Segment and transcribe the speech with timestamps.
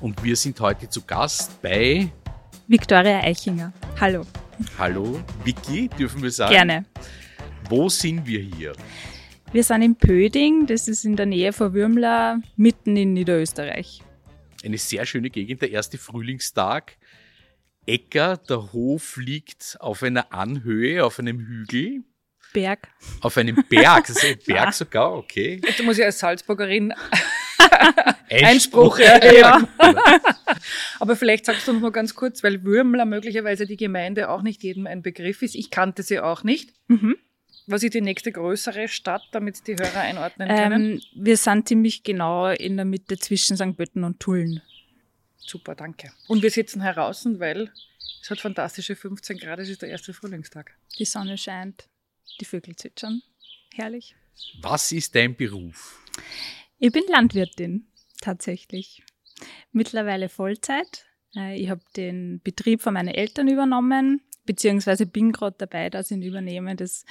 [0.00, 2.10] und wir sind heute zu Gast bei
[2.66, 3.72] Viktoria Eichinger.
[4.00, 4.26] Hallo.
[4.78, 6.52] Hallo, Vicky, dürfen wir sagen?
[6.52, 6.84] Gerne.
[7.68, 8.72] Wo sind wir hier?
[9.52, 14.02] Wir sind in Pöding, das ist in der Nähe von Würmla, mitten in Niederösterreich.
[14.64, 16.96] Eine sehr schöne Gegend, der erste Frühlingstag.
[17.86, 22.04] Äcker, der Hof liegt auf einer Anhöhe, auf einem Hügel.
[22.52, 22.88] Berg.
[23.20, 24.72] Auf einem Berg, das ist ein Berg ja.
[24.72, 25.60] sogar, okay.
[25.76, 26.92] Du musst ja als Salzburgerin
[28.30, 28.98] Einspruch.
[28.98, 29.68] Einspruch ja.
[31.00, 34.62] Aber vielleicht sagst du noch mal ganz kurz, weil Würmler möglicherweise die Gemeinde auch nicht
[34.62, 35.54] jedem ein Begriff ist.
[35.54, 36.72] Ich kannte sie auch nicht.
[36.88, 37.16] Mhm.
[37.66, 40.92] Was ist die nächste größere Stadt, damit die Hörer einordnen können?
[40.92, 43.76] Ähm, wir sind ziemlich genau in der Mitte zwischen St.
[43.76, 44.60] Pölten und Tulln.
[45.38, 46.12] Super, danke.
[46.26, 47.70] Und wir sitzen heraus, weil
[48.22, 50.74] es hat fantastische 15 Grad, es ist der erste Frühlingstag.
[50.98, 51.88] Die Sonne scheint,
[52.40, 53.22] die Vögel zwitschern.
[53.74, 54.14] Herrlich.
[54.60, 55.98] Was ist dein Beruf?
[56.82, 57.86] Ich bin Landwirtin,
[58.22, 59.02] tatsächlich.
[59.70, 61.04] Mittlerweile Vollzeit.
[61.36, 66.16] Äh, ich habe den Betrieb von meinen Eltern übernommen, beziehungsweise bin gerade dabei, dass ich
[66.16, 66.76] ihn übernehme.
[66.76, 67.04] Das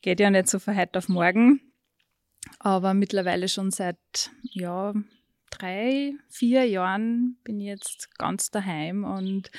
[0.00, 1.60] geht ja nicht so von heute auf morgen.
[2.60, 4.94] Aber mittlerweile schon seit ja,
[5.50, 9.50] drei, vier Jahren bin ich jetzt ganz daheim und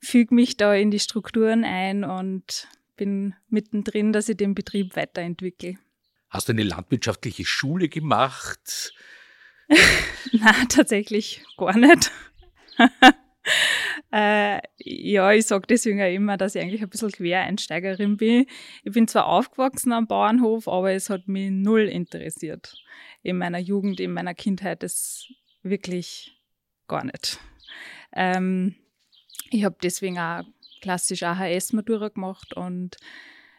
[0.00, 2.66] füge mich da in die Strukturen ein und
[2.96, 5.76] bin mittendrin, dass ich den Betrieb weiterentwickle.
[6.32, 8.94] Hast du eine landwirtschaftliche Schule gemacht?
[10.32, 12.10] Nein, tatsächlich gar nicht.
[14.12, 18.46] äh, ja, ich sage deswegen auch immer, dass ich eigentlich ein bisschen Quereinsteigerin bin.
[18.82, 22.76] Ich bin zwar aufgewachsen am Bauernhof, aber es hat mich null interessiert
[23.22, 25.30] in meiner Jugend, in meiner Kindheit ist
[25.62, 26.40] wirklich
[26.88, 27.40] gar nicht.
[28.14, 28.74] Ähm,
[29.50, 30.44] ich habe deswegen auch
[30.80, 32.96] klassisch AHS-Matura gemacht und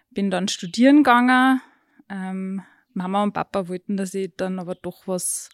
[0.10, 1.62] bin dann studieren gegangen.
[2.10, 2.62] Ähm,
[2.94, 5.50] Mama und Papa wollten, dass ich dann aber doch was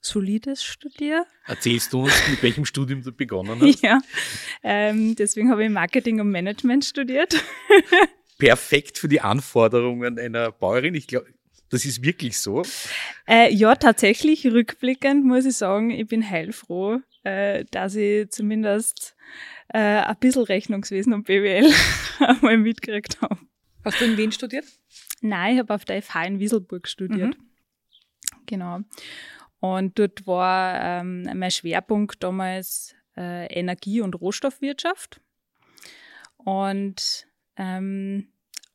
[0.00, 1.26] Solides studiere.
[1.46, 3.82] Erzählst du uns, mit welchem Studium du begonnen hast?
[3.82, 4.00] Ja,
[4.62, 7.42] ähm, deswegen habe ich Marketing und Management studiert.
[8.38, 10.94] Perfekt für die Anforderungen einer Bäuerin.
[10.94, 11.28] Ich glaube,
[11.70, 12.62] das ist wirklich so.
[13.26, 19.14] Äh, ja, tatsächlich, rückblickend muss ich sagen, ich bin heilfroh, äh, dass ich zumindest
[19.68, 21.72] äh, ein bisschen Rechnungswesen und BWL
[22.18, 23.38] einmal mitgekriegt habe.
[23.84, 24.66] Hast du in Wien studiert?
[25.22, 27.38] Nein, ich habe auf der FH in Wieselburg studiert.
[27.38, 27.50] Mhm.
[28.46, 28.80] Genau.
[29.60, 35.20] Und dort war ähm, mein Schwerpunkt damals äh, Energie- und Rohstoffwirtschaft.
[36.36, 38.32] Und ähm,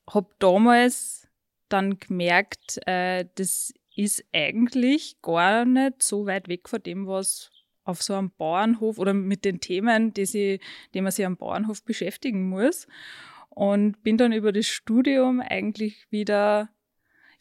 [0.09, 1.27] habe damals
[1.67, 7.51] dann gemerkt, äh, das ist eigentlich gar nicht so weit weg von dem, was
[7.83, 10.59] auf so einem Bauernhof oder mit den Themen, die, sie,
[10.93, 12.87] die man sich am Bauernhof beschäftigen muss.
[13.57, 16.69] Und bin dann über das Studium eigentlich wieder,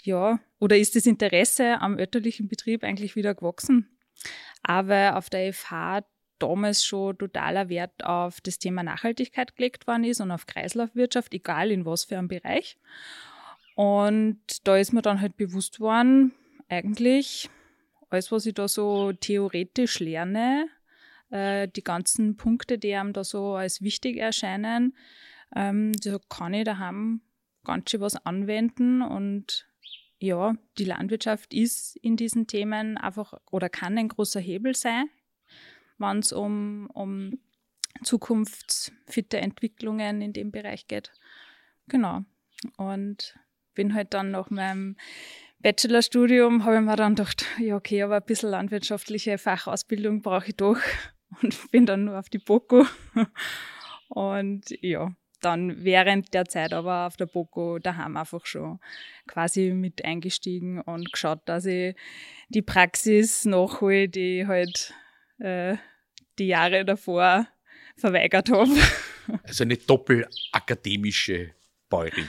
[0.03, 3.99] ja, oder ist das Interesse am örtlichen Betrieb eigentlich wieder gewachsen.
[4.63, 6.07] Aber auf der FH
[6.39, 11.71] damals schon totaler Wert auf das Thema Nachhaltigkeit gelegt worden ist und auf Kreislaufwirtschaft, egal
[11.71, 12.79] in was für einem Bereich.
[13.75, 16.33] Und da ist mir dann halt bewusst worden,
[16.71, 17.51] eigentlich
[18.09, 20.71] alles, was ich da so theoretisch lerne,
[21.29, 24.95] äh, die ganzen Punkte, die einem da so als wichtig erscheinen,
[25.55, 27.21] ähm, da kann ich daheim
[27.65, 29.67] ganz schön was anwenden und
[30.19, 35.11] ja, die Landwirtschaft ist in diesen Themen einfach oder kann ein großer Hebel sein,
[35.99, 37.39] wenn es um, um
[38.03, 41.13] zukunftsfitte Entwicklungen in dem Bereich geht.
[41.89, 42.25] Genau.
[42.77, 43.39] Und
[43.75, 44.97] bin halt dann nach meinem
[45.61, 50.57] Bachelorstudium, habe ich mir dann gedacht, ja okay, aber ein bisschen landwirtschaftliche Fachausbildung brauche ich
[50.57, 50.79] doch
[51.43, 52.85] und bin dann nur auf die BOKU.
[54.09, 55.11] Und ja,
[55.47, 58.81] dann während der Zeit aber auf der BOKU daheim einfach schon
[59.29, 61.95] quasi mit eingestiegen und geschaut, dass ich
[62.49, 64.93] die Praxis nachhole, die halt
[65.39, 65.77] äh,
[66.39, 67.47] die Jahre davor
[67.97, 68.71] verweigert habe.
[69.43, 71.51] Also eine doppelakademische
[71.89, 72.29] Bäuerin.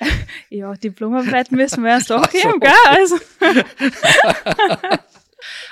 [0.48, 2.72] Ja, Diplomarbeit müssen wir erst auch geben, gell?
[2.86, 3.16] Also.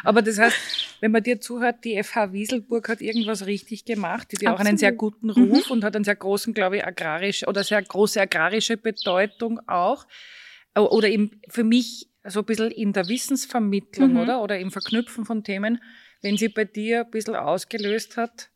[0.02, 4.46] Aber das heißt, wenn man dir zuhört, die FH Wieselburg hat irgendwas richtig gemacht, die
[4.46, 5.72] hat auch einen sehr guten Ruf mhm.
[5.72, 10.06] und hat einen sehr großen, glaube ich, agrarisch oder sehr große agrarische Bedeutung auch.
[10.76, 14.20] Oder eben für mich so ein bisschen in der Wissensvermittlung, mhm.
[14.20, 14.42] oder?
[14.42, 15.80] Oder im Verknüpfen von Themen.
[16.22, 18.50] wenn sie bei dir ein bisschen ausgelöst hat,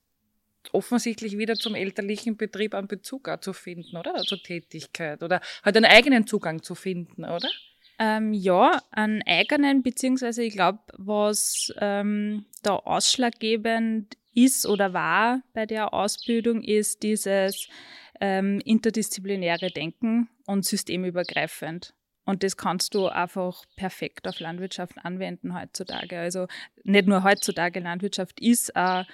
[0.72, 4.10] offensichtlich wieder zum elterlichen Betrieb einen Bezug auch zu finden, oder?
[4.10, 7.48] Zur also Tätigkeit oder halt einen eigenen Zugang zu finden, oder?
[7.98, 15.66] Ähm, ja, einen eigenen, beziehungsweise ich glaube, was ähm, da ausschlaggebend ist oder war bei
[15.66, 17.68] der Ausbildung, ist dieses
[18.20, 21.94] ähm, interdisziplinäre Denken und systemübergreifend.
[22.24, 26.18] Und das kannst du einfach perfekt auf Landwirtschaft anwenden heutzutage.
[26.18, 26.46] Also
[26.84, 29.06] nicht nur heutzutage, Landwirtschaft ist ein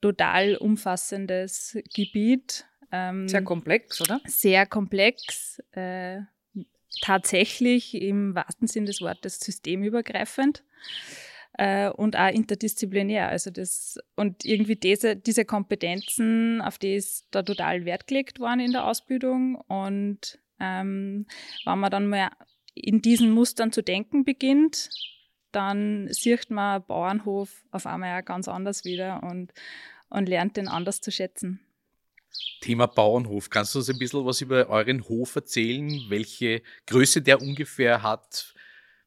[0.00, 2.64] total umfassendes Gebiet.
[2.92, 4.20] Ähm, sehr komplex, oder?
[4.26, 5.60] Sehr komplex.
[5.72, 6.20] Äh,
[7.00, 10.62] tatsächlich im wahrsten Sinn des Wortes systemübergreifend
[11.54, 13.28] äh, und auch interdisziplinär.
[13.28, 18.60] Also das, und irgendwie diese, diese Kompetenzen, auf die ist da total Wert gelegt worden
[18.60, 19.56] in der Ausbildung.
[19.56, 21.26] Und ähm,
[21.64, 22.30] wenn man dann mal
[22.74, 24.88] in diesen Mustern zu denken beginnt,
[25.50, 29.52] dann sieht man Bauernhof auf einmal ja ganz anders wieder und,
[30.08, 31.60] und lernt den anders zu schätzen.
[32.60, 33.50] Thema Bauernhof.
[33.50, 36.06] Kannst du uns ein bisschen was über euren Hof erzählen?
[36.08, 38.54] Welche Größe der ungefähr hat?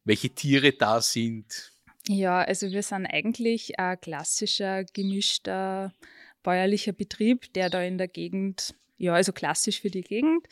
[0.04, 1.72] Welche Tiere da sind?
[2.08, 5.92] Ja, also wir sind eigentlich ein klassischer, gemischter
[6.44, 10.48] bäuerlicher Betrieb, der da in der Gegend, ja, also klassisch für die Gegend.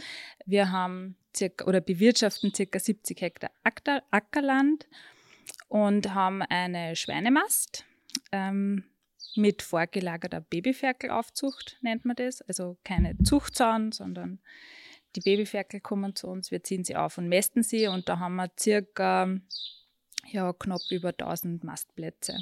[0.45, 3.51] Wir haben circa oder bewirtschaften circa 70 Hektar
[4.11, 4.87] Ackerland
[5.67, 7.85] und haben eine Schweinemast
[8.31, 8.83] ähm,
[9.35, 12.41] mit vorgelagerter Babyferkelaufzucht, nennt man das.
[12.41, 14.39] Also keine Zuchtzaun, sondern
[15.15, 18.35] die Babyferkel kommen zu uns, wir ziehen sie auf und mästen sie und da haben
[18.35, 19.29] wir circa
[20.31, 22.37] ja, knapp über 1000 Mastplätze,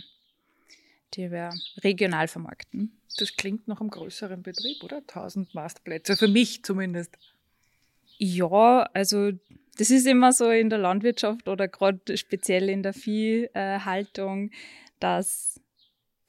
[1.14, 1.50] die wir
[1.84, 2.98] regional vermarkten.
[3.18, 4.98] Das klingt nach einem größeren Betrieb, oder?
[4.98, 7.18] 1000 Mastplätze, für mich zumindest.
[8.18, 9.32] Ja, also
[9.78, 14.52] das ist immer so in der Landwirtschaft oder gerade speziell in der Viehhaltung,
[15.00, 15.60] dass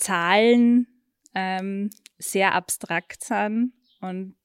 [0.02, 0.88] Zahlen
[1.34, 4.36] ähm, sehr abstrakt sind und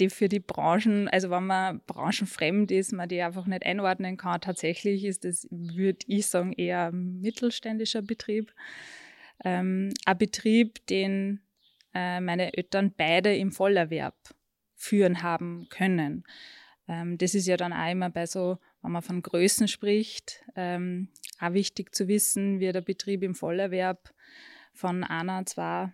[0.00, 4.40] die für die Branchen, also wenn man branchenfremd ist, man die einfach nicht einordnen kann,
[4.40, 8.52] tatsächlich ist das, würde ich sagen, eher ein mittelständischer Betrieb.
[9.44, 11.40] Ähm, ein Betrieb, den
[11.94, 14.16] äh, meine Eltern beide im Vollerwerb
[14.74, 16.24] führen haben können.
[16.88, 21.08] Ähm, das ist ja dann auch immer bei so, wenn man von Größen spricht, ähm,
[21.38, 24.12] auch wichtig zu wissen, wie der Betrieb im Vollerwerb
[24.80, 25.92] von einer, zwei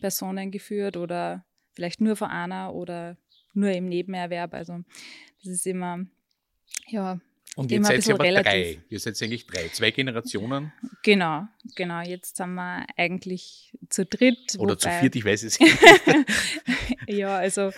[0.00, 3.16] Personen geführt oder vielleicht nur von einer oder
[3.54, 4.52] nur im Nebenerwerb.
[4.52, 4.80] Also
[5.42, 6.04] das ist immer,
[6.88, 7.20] ja,
[7.54, 8.52] und jetzt seid ihr aber relativ.
[8.52, 8.78] drei.
[8.90, 10.72] Ihr seid eigentlich drei, zwei Generationen.
[11.02, 12.02] Genau, genau.
[12.02, 14.56] Jetzt sind wir eigentlich zu dritt.
[14.58, 15.78] Oder zu viert, ich weiß es nicht.
[17.06, 17.70] ja, also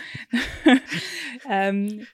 [1.49, 2.07] ähm,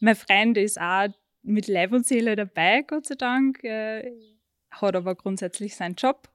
[0.00, 1.08] mein Freund ist auch
[1.42, 4.10] mit Leib und Seele dabei, Gott sei Dank, äh,
[4.70, 6.28] hat aber grundsätzlich seinen Job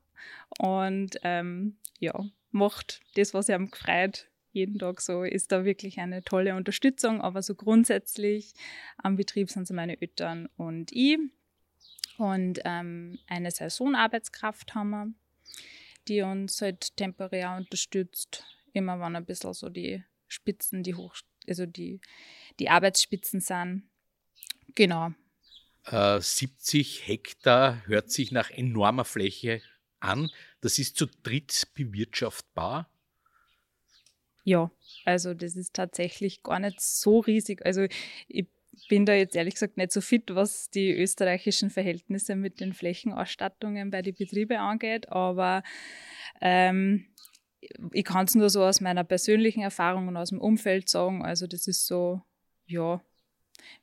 [0.57, 5.99] und ähm, ja, macht das, was er ihm gefreut, jeden Tag so, ist da wirklich
[5.99, 7.21] eine tolle Unterstützung.
[7.21, 8.53] Aber so grundsätzlich
[8.97, 11.17] am Betrieb sind es meine Eltern und ich.
[12.17, 15.13] Und ähm, eine Saisonarbeitskraft haben wir,
[16.07, 18.43] die uns halt temporär unterstützt.
[18.73, 21.15] Immer wenn ein bisschen so die Spitzen, die hoch,
[21.47, 22.01] also die,
[22.59, 23.89] die Arbeitsspitzen sind.
[24.75, 25.11] Genau.
[25.85, 29.61] Äh, 70 Hektar hört sich nach enormer Fläche
[29.99, 30.29] an.
[30.61, 32.89] Das ist zu dritt bewirtschaftbar.
[34.43, 34.71] Ja,
[35.05, 37.65] also das ist tatsächlich gar nicht so riesig.
[37.65, 37.87] Also
[38.27, 38.47] ich
[38.87, 43.91] bin da jetzt ehrlich gesagt nicht so fit, was die österreichischen Verhältnisse mit den Flächenausstattungen
[43.91, 45.63] bei den Betrieben angeht, aber
[46.41, 47.05] ähm,
[47.91, 51.23] ich kann es nur so aus meiner persönlichen Erfahrung und aus dem Umfeld sagen.
[51.23, 52.21] Also das ist so,
[52.65, 53.01] ja,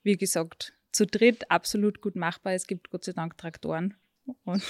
[0.02, 2.54] wie gesagt, zu dritt absolut gut machbar.
[2.54, 3.94] Es gibt Gott sei Dank Traktoren.
[4.44, 4.62] Und,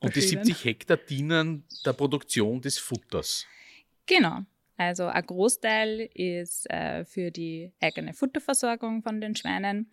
[0.00, 3.46] und die 70 Hektar dienen der Produktion des Futters.
[4.06, 4.40] Genau.
[4.76, 9.90] Also ein Großteil ist äh, für die eigene Futterversorgung von den Schweinen.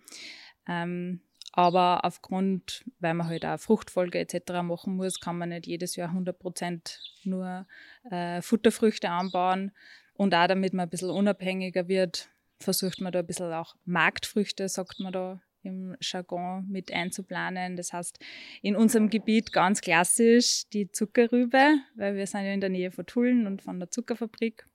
[0.67, 1.21] Ähm,
[1.53, 4.61] aber aufgrund, weil man halt auch Fruchtfolge etc.
[4.61, 7.65] machen muss, kann man nicht jedes Jahr 100% nur
[8.11, 9.71] äh, Futterfrüchte anbauen.
[10.13, 14.69] Und auch damit man ein bisschen unabhängiger wird, versucht man da ein bisschen auch Marktfrüchte,
[14.69, 17.75] sagt man da im Jargon, mit einzuplanen.
[17.75, 18.19] Das heißt,
[18.61, 23.05] in unserem Gebiet ganz klassisch die Zuckerrübe, weil wir sind ja in der Nähe von
[23.05, 24.65] Tulln und von der Zuckerfabrik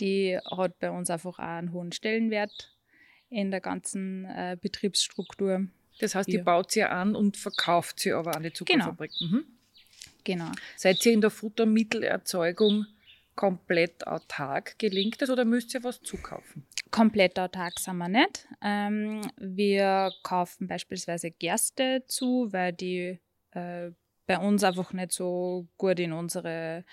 [0.00, 2.72] die hat bei uns einfach auch einen hohen Stellenwert
[3.30, 5.66] in der ganzen äh, Betriebsstruktur.
[6.00, 9.12] Das heißt, die baut sie an und verkauft sie aber an die Zuckerfabrik.
[9.18, 9.32] Genau.
[9.32, 9.44] Mhm.
[10.24, 10.50] genau.
[10.76, 12.86] Seid ihr in der Futtermittelerzeugung
[13.36, 14.78] komplett autark?
[14.78, 16.66] Gelingt das oder müsst ihr was zukaufen?
[16.90, 18.46] Komplett autark sind wir nicht.
[18.62, 23.18] Ähm, wir kaufen beispielsweise Gerste zu, weil die
[23.52, 23.90] äh,
[24.26, 26.84] bei uns einfach nicht so gut in unsere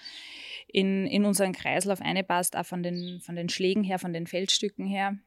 [0.67, 4.86] in, in unseren Kreislauf einpasst, auch von den, von den Schlägen her, von den Feldstücken
[4.86, 5.17] her.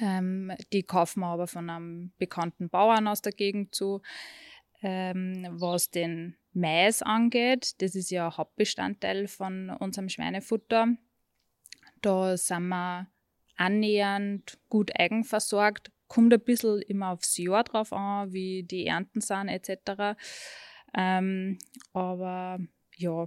[0.00, 4.02] Ähm, die kaufen wir aber von einem bekannten Bauern aus der Gegend zu.
[4.82, 10.96] Ähm, was den Mais angeht, das ist ja Hauptbestandteil von unserem Schweinefutter.
[12.00, 13.08] Da sind wir
[13.56, 15.90] annähernd gut eigenversorgt.
[16.06, 20.16] Kommt ein bisschen immer aufs Jahr drauf an, wie die Ernten sind etc.
[20.96, 21.58] Ähm,
[21.92, 22.60] aber
[22.96, 23.26] ja,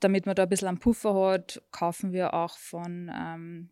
[0.00, 3.70] damit man da ein bisschen einen Puffer hat, kaufen wir auch von ähm,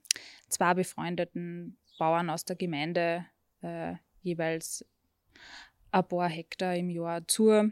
[0.48, 3.24] zwei befreundeten Bauern aus der Gemeinde
[3.62, 4.84] äh, jeweils
[5.92, 7.70] ein paar Hektar im Jahr zu.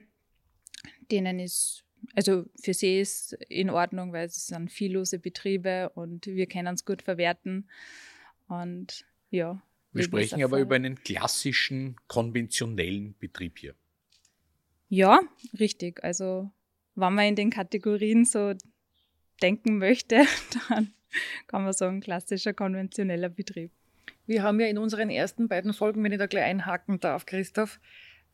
[1.11, 1.85] Denen ist,
[2.15, 6.85] also für sie ist in Ordnung, weil es sind viellose Betriebe und wir können es
[6.85, 7.69] gut verwerten.
[8.49, 9.63] Und ja.
[9.93, 13.75] Wir sprechen aber über einen klassischen, konventionellen Betrieb hier.
[14.89, 15.21] Ja,
[15.59, 16.03] richtig.
[16.03, 16.51] Also
[16.95, 18.55] wenn man in den Kategorien so
[19.43, 20.25] denken möchte,
[20.69, 20.93] dann
[21.47, 23.71] kann man sagen, klassischer, konventioneller Betrieb.
[24.27, 27.79] Wir haben ja in unseren ersten beiden Folgen, wenn ich da gleich einhaken darf, Christoph,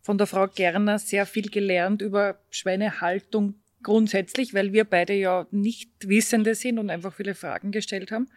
[0.02, 5.90] von der Frau Gerner sehr viel gelernt über Schweinehaltung grundsätzlich, weil wir beide ja nicht
[6.08, 8.28] Wissende sind und einfach viele Fragen gestellt haben.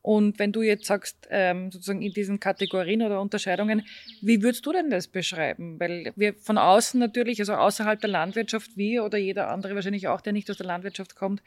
[0.00, 3.84] Und wenn du jetzt sagst, ähm, sozusagen in diesen Kategorien oder Unterscheidungen,
[4.22, 5.78] wie würdest du denn das beschreiben?
[5.80, 10.20] Weil wir von außen natürlich, also außerhalb der Landwirtschaft, wir oder jeder andere wahrscheinlich auch,
[10.20, 11.42] der nicht aus der Landwirtschaft kommt,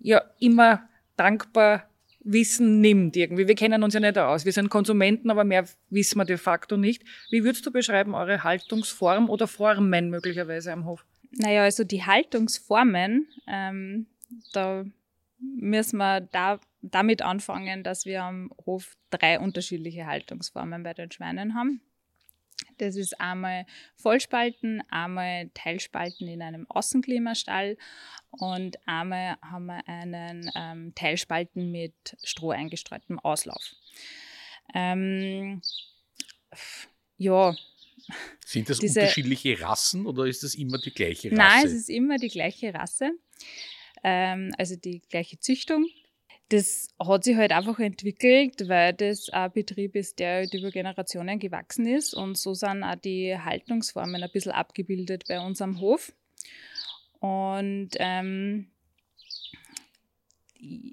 [0.00, 1.88] ja immer dankbar
[2.24, 3.46] Wissen nimmt irgendwie.
[3.46, 4.44] Wir kennen uns ja nicht aus.
[4.44, 7.04] Wir sind Konsumenten, aber mehr wissen wir de facto nicht.
[7.30, 11.04] Wie würdest du beschreiben eure Haltungsform oder Formen möglicherweise am Hof?
[11.32, 14.06] Naja, also die Haltungsformen, ähm,
[14.52, 14.84] da
[15.38, 21.54] müssen wir da, damit anfangen, dass wir am Hof drei unterschiedliche Haltungsformen bei den Schweinen
[21.54, 21.80] haben.
[22.78, 23.66] Das ist einmal
[23.96, 27.76] Vollspalten, einmal Teilspalten in einem Außenklimastall
[28.30, 33.74] und einmal haben wir einen ähm, Teilspalten mit Stroh eingestreutem Auslauf.
[34.74, 35.62] Ähm,
[37.16, 37.54] ja.
[38.44, 41.36] Sind das diese, unterschiedliche Rassen oder ist das immer die gleiche Rasse?
[41.36, 43.12] Nein, es ist immer die gleiche Rasse,
[44.02, 45.86] ähm, also die gleiche Züchtung
[46.54, 51.40] das hat sich halt einfach entwickelt, weil das ein Betrieb ist, der halt über Generationen
[51.40, 52.14] gewachsen ist.
[52.14, 56.12] Und so sind auch die Haltungsformen ein bisschen abgebildet bei uns am Hof.
[57.18, 58.68] Und ähm,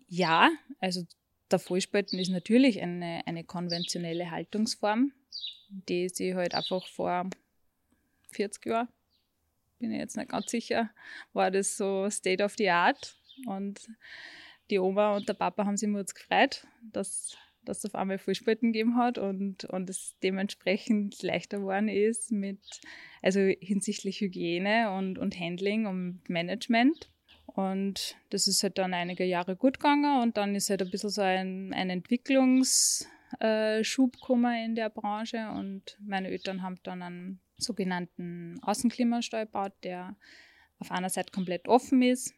[0.07, 0.49] ja,
[0.79, 1.05] also
[1.51, 5.11] der Vollspalten ist natürlich eine, eine konventionelle Haltungsform,
[5.69, 7.29] die sie halt einfach vor
[8.31, 8.87] 40 Jahren,
[9.77, 10.89] bin ich jetzt nicht ganz sicher,
[11.33, 13.15] war das so State of the Art.
[13.45, 13.79] Und
[14.71, 18.71] die Oma und der Papa haben sich immer gefreut, dass dass es auf einmal Fußspalten
[18.71, 22.59] gegeben hat und, und es dementsprechend leichter geworden ist mit,
[23.21, 27.09] also hinsichtlich Hygiene und, und Handling und Management.
[27.45, 31.09] Und das ist halt dann einige Jahre gut gegangen und dann ist halt ein bisschen
[31.09, 38.59] so ein, ein Entwicklungsschub gekommen in der Branche und meine Eltern haben dann einen sogenannten
[38.63, 40.15] Außenklimastall gebaut, der
[40.79, 42.33] auf einer Seite komplett offen ist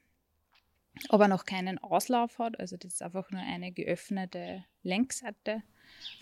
[1.09, 2.59] aber noch keinen Auslauf hat.
[2.59, 5.63] Also das ist einfach nur eine geöffnete Längsseite.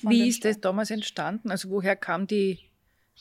[0.03, 1.51] Wie ist das damals entstanden?
[1.51, 2.59] Also woher kam die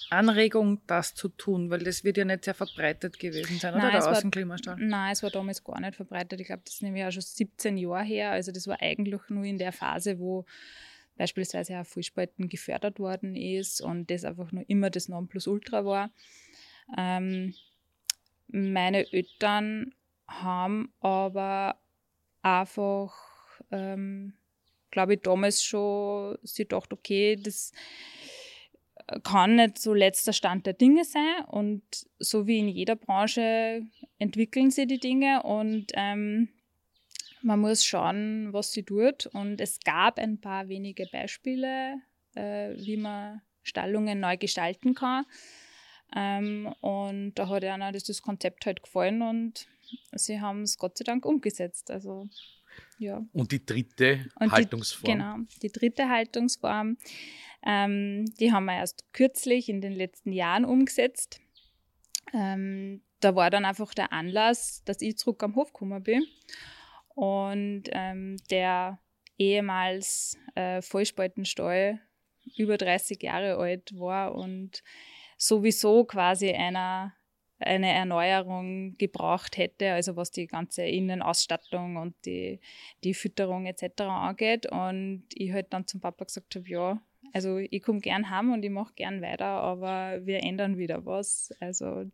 [0.09, 1.71] Anregung, das zu tun?
[1.71, 4.77] Weil das wird ja nicht sehr verbreitet gewesen sein, nein, oder der Außenklimastall?
[4.79, 6.41] Nein, es war damals gar nicht verbreitet.
[6.41, 8.31] Ich glaube, das ist nämlich auch schon 17 Jahre her.
[8.31, 10.47] Also das war eigentlich nur in der Phase, wo
[11.17, 16.11] beispielsweise auch Fußspalten gefördert worden ist und das einfach nur immer das Nonplusultra war.
[16.97, 17.55] Ähm,
[18.49, 19.95] meine Eltern
[20.31, 21.77] haben aber
[22.43, 23.15] einfach,
[23.71, 24.35] ähm,
[24.91, 27.73] glaube ich, damals schon sie gedacht, okay, das
[29.25, 31.45] kann nicht so letzter Stand der Dinge sein.
[31.47, 31.83] Und
[32.19, 33.83] so wie in jeder Branche
[34.19, 36.49] entwickeln sie die Dinge und ähm,
[37.43, 39.27] man muss schauen, was sie tut.
[39.27, 41.95] Und es gab ein paar wenige Beispiele,
[42.35, 45.25] äh, wie man Stallungen neu gestalten kann.
[46.15, 49.69] Ähm, und da hat einer das, das Konzept halt gefallen und
[50.13, 51.91] sie haben es Gott sei Dank umgesetzt.
[51.91, 52.29] Also,
[52.99, 53.25] ja.
[53.33, 55.05] Und die dritte Und Haltungsform?
[55.05, 56.97] Die, genau, die dritte Haltungsform,
[57.65, 61.41] ähm, die haben wir erst kürzlich in den letzten Jahren umgesetzt.
[62.33, 66.25] Ähm, da war dann einfach der Anlass, dass ich zurück am Hof gekommen bin
[67.15, 68.99] und ähm, der
[69.37, 72.01] ehemals äh, Vollspaltenstall
[72.57, 74.83] über 30 Jahre alt war und
[75.37, 77.15] sowieso quasi einer
[77.61, 82.61] eine Erneuerung gebraucht hätte, also was die ganze Innenausstattung und die,
[83.05, 84.03] die Fütterung etc.
[84.03, 84.67] angeht.
[84.67, 87.01] Und ich halt dann zum Papa gesagt habe, ja,
[87.33, 91.53] Also ich komme gern heim und ich mache gern weiter, aber wir ändern wieder was.
[91.61, 92.07] Also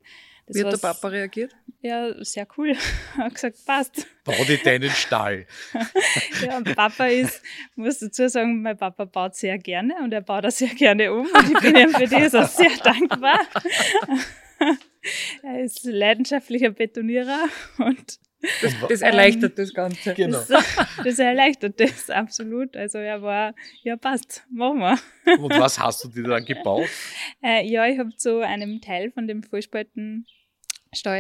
[0.49, 1.57] Wie hat der Papa reagiert?
[1.81, 2.77] Ja, sehr cool.
[3.17, 4.07] er hat gesagt, passt.
[4.25, 5.47] Bau dir deinen Stall.
[6.45, 7.41] ja, Papa ist,
[7.77, 11.27] muss dazu sagen, mein Papa baut sehr gerne und er baut auch sehr gerne um.
[11.27, 13.41] Und ich bin ihm für das auch sehr dankbar.
[15.43, 17.45] er ist leidenschaftlicher Betonierer
[17.79, 18.19] und
[18.63, 20.15] das, das erleichtert ähm, das Ganze.
[20.15, 20.39] Genau.
[20.49, 20.65] Das,
[21.03, 22.77] das, erleichtert das absolut.
[22.77, 24.99] Also er war, ja passt, machen wir.
[25.39, 26.89] Und was hast du dir dann gebaut?
[27.43, 30.27] Äh, ja, ich habe zu einem Teil von dem Vollspaltenstall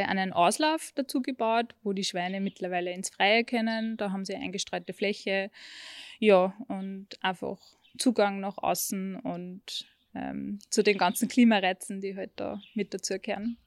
[0.07, 3.97] einen Auslauf dazu gebaut, wo die Schweine mittlerweile ins Freie können.
[3.97, 5.51] Da haben sie eingestreute Fläche.
[6.19, 7.59] Ja, und einfach
[7.99, 9.87] Zugang nach außen und
[10.17, 13.59] ähm, zu den ganzen Klimareizen, die halt da mit dazu gehören.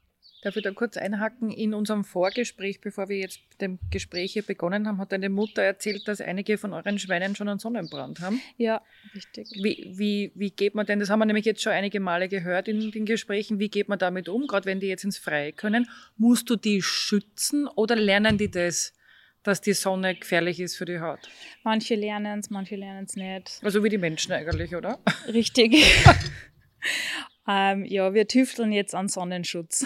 [0.41, 1.51] Darf ich da kurz einhaken?
[1.51, 5.61] In unserem Vorgespräch, bevor wir jetzt mit dem Gespräch hier begonnen haben, hat deine Mutter
[5.61, 8.41] erzählt, dass einige von euren Schweinen schon einen Sonnenbrand haben.
[8.55, 8.81] Ja,
[9.13, 9.49] richtig.
[9.61, 12.69] Wie, wie, wie geht man denn, das haben wir nämlich jetzt schon einige Male gehört
[12.69, 15.89] in den Gesprächen, wie geht man damit um, gerade wenn die jetzt ins Freie können?
[16.15, 18.93] Musst du die schützen oder lernen die das?
[19.43, 21.19] Dass die Sonne gefährlich ist für die Haut.
[21.63, 23.59] Manche lernen es, manche lernen es nicht.
[23.63, 24.99] Also wie die Menschen eigentlich, oder?
[25.27, 25.75] Richtig.
[27.47, 29.85] ähm, ja, wir tüfteln jetzt an Sonnenschutz.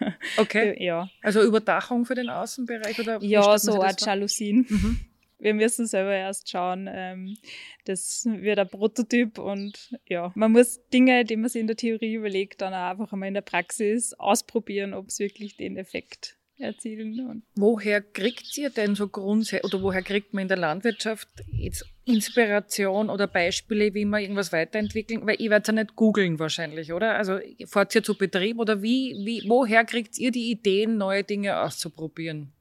[0.36, 0.84] Okay.
[0.84, 1.08] Ja.
[1.22, 2.98] Also Überdachung für den Außenbereich?
[2.98, 4.66] Oder ja, so Art Jalousien.
[4.68, 5.00] Mhm.
[5.38, 6.90] Wir müssen selber erst schauen.
[6.92, 7.36] Ähm,
[7.84, 12.14] das wird ein Prototyp und ja, man muss Dinge, die man sich in der Theorie
[12.14, 17.42] überlegt, dann auch einfach einmal in der Praxis ausprobieren, ob es wirklich den Effekt erzielen.
[17.56, 23.10] woher kriegt ihr denn so grundsätzlich, oder woher kriegt man in der Landwirtschaft jetzt Inspiration
[23.10, 25.26] oder Beispiele, wie man irgendwas weiterentwickeln?
[25.26, 27.16] Weil ihr werdet ja nicht googeln wahrscheinlich, oder?
[27.16, 31.60] Also fahrt ihr zu Betrieb oder wie, wie, woher kriegt ihr die Ideen, neue Dinge
[31.60, 32.52] auszuprobieren?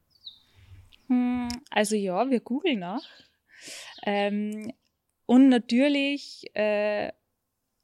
[1.08, 3.04] Hm, also ja, wir googeln auch.
[4.06, 4.72] Ähm,
[5.26, 7.12] und natürlich äh,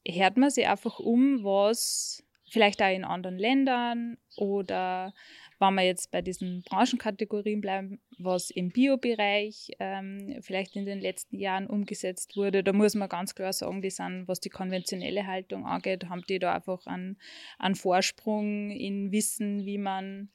[0.07, 5.13] hört man sich einfach um, was vielleicht auch in anderen Ländern oder
[5.59, 11.37] wenn wir jetzt bei diesen Branchenkategorien bleiben, was im Bio-Bereich ähm, vielleicht in den letzten
[11.37, 15.65] Jahren umgesetzt wurde, da muss man ganz klar sagen, die sind, was die konventionelle Haltung
[15.65, 17.17] angeht, haben die da einfach einen,
[17.57, 20.29] einen Vorsprung in Wissen, wie man,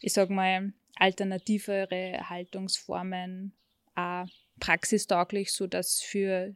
[0.00, 3.52] ich sag mal, alternativere Haltungsformen
[3.94, 4.26] auch
[4.60, 6.54] praxistauglich, sodass für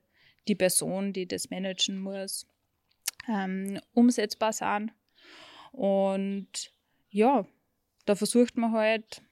[0.48, 2.46] die Person, die das managen muss,
[3.28, 4.92] ähm, umsetzbar sind.
[5.72, 6.72] Und
[7.10, 7.46] ja,
[8.08, 9.22] da versucht man halt,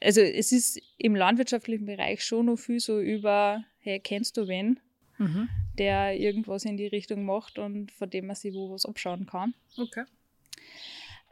[0.00, 4.80] also es ist im landwirtschaftlichen Bereich schon noch viel so über, hey, kennst du wen,
[5.18, 5.48] mhm.
[5.78, 9.54] der irgendwas in die Richtung macht und von dem man sich wo was abschauen kann.
[9.76, 10.04] Okay.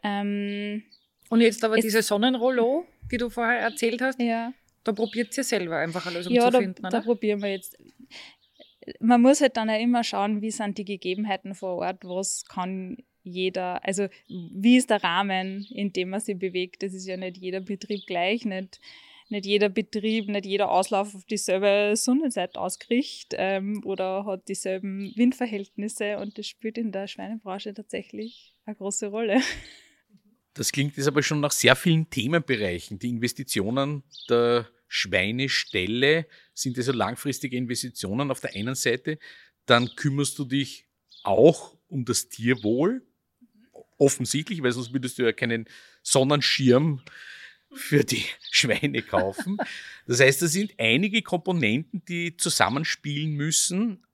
[0.02, 0.82] Ähm,
[1.30, 4.52] und jetzt aber diese Sonnenrollo, die du vorher erzählt hast, ja.
[4.84, 6.90] da probiert ihr selber einfach eine Lösung ja, zu da, finden, oder?
[6.90, 7.78] da probieren wir jetzt.
[9.00, 12.98] Man muss halt dann auch immer schauen, wie sind die Gegebenheiten vor Ort, was kann
[13.22, 16.82] jeder, also wie ist der Rahmen, in dem man sich bewegt?
[16.82, 18.80] Das ist ja nicht jeder Betrieb gleich, nicht,
[19.28, 26.18] nicht jeder Betrieb, nicht jeder Auslauf auf dieselbe Sonnenseite ausgerichtet ähm, oder hat dieselben Windverhältnisse
[26.18, 29.40] und das spielt in der Schweinebranche tatsächlich eine große Rolle.
[30.54, 32.98] Das klingt jetzt aber schon nach sehr vielen Themenbereichen.
[32.98, 39.18] Die Investitionen der Schweineställe sind also langfristige Investitionen auf der einen Seite.
[39.64, 40.86] Dann kümmerst du dich
[41.22, 43.06] auch um das Tierwohl
[44.02, 45.66] offensichtlich, weil sonst würdest du ja keinen
[46.02, 47.02] Sonnenschirm
[47.72, 49.56] für die Schweine kaufen.
[50.06, 54.04] Das heißt, das sind einige Komponenten, die zusammenspielen müssen,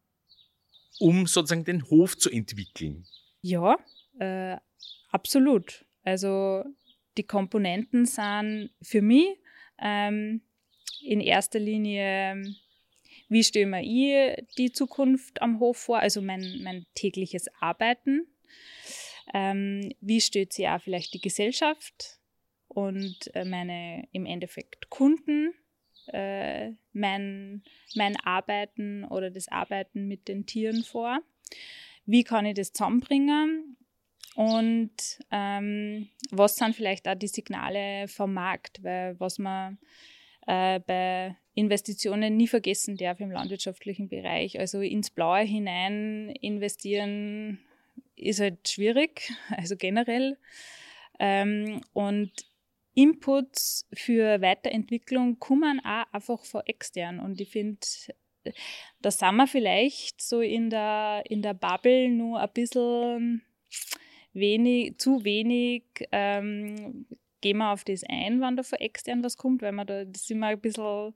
[0.99, 3.07] um sozusagen den Hof zu entwickeln.
[3.41, 3.79] Ja,
[4.19, 4.57] äh,
[5.11, 5.85] absolut.
[6.03, 6.65] Also
[7.17, 9.27] die Komponenten sind für mich
[9.81, 10.43] ähm,
[11.01, 12.45] in erster Linie,
[13.29, 18.27] wie stelle ich die Zukunft am Hof vor, also mein, mein tägliches Arbeiten
[19.35, 22.19] ähm, wie steht sie auch vielleicht die Gesellschaft
[22.69, 25.55] und äh, meine im Endeffekt Kunden,
[26.09, 27.63] äh, mein,
[27.95, 31.21] mein Arbeiten oder das Arbeiten mit den Tieren vor.
[32.07, 33.77] Wie kann ich das zusammenbringen?
[34.35, 38.83] Und ähm, was sind vielleicht auch die Signale vom Markt?
[38.83, 39.79] Weil was man
[40.47, 44.59] äh, bei Investitionen nie vergessen darf im landwirtschaftlichen Bereich.
[44.59, 47.59] Also ins Blaue hinein investieren
[48.21, 50.39] ist halt schwierig, also generell.
[51.19, 52.33] Ähm, und
[52.95, 57.21] Inputs für Weiterentwicklung kommen auch einfach von extern.
[57.21, 57.79] Und ich finde,
[59.01, 63.43] da sind wir vielleicht so in der, in der Bubble nur ein bisschen
[64.33, 67.07] wenig, zu wenig ähm,
[67.41, 70.29] gehen wir auf das ein, wann da von extern was kommt, weil man da das
[70.31, 71.15] immer ein bisschen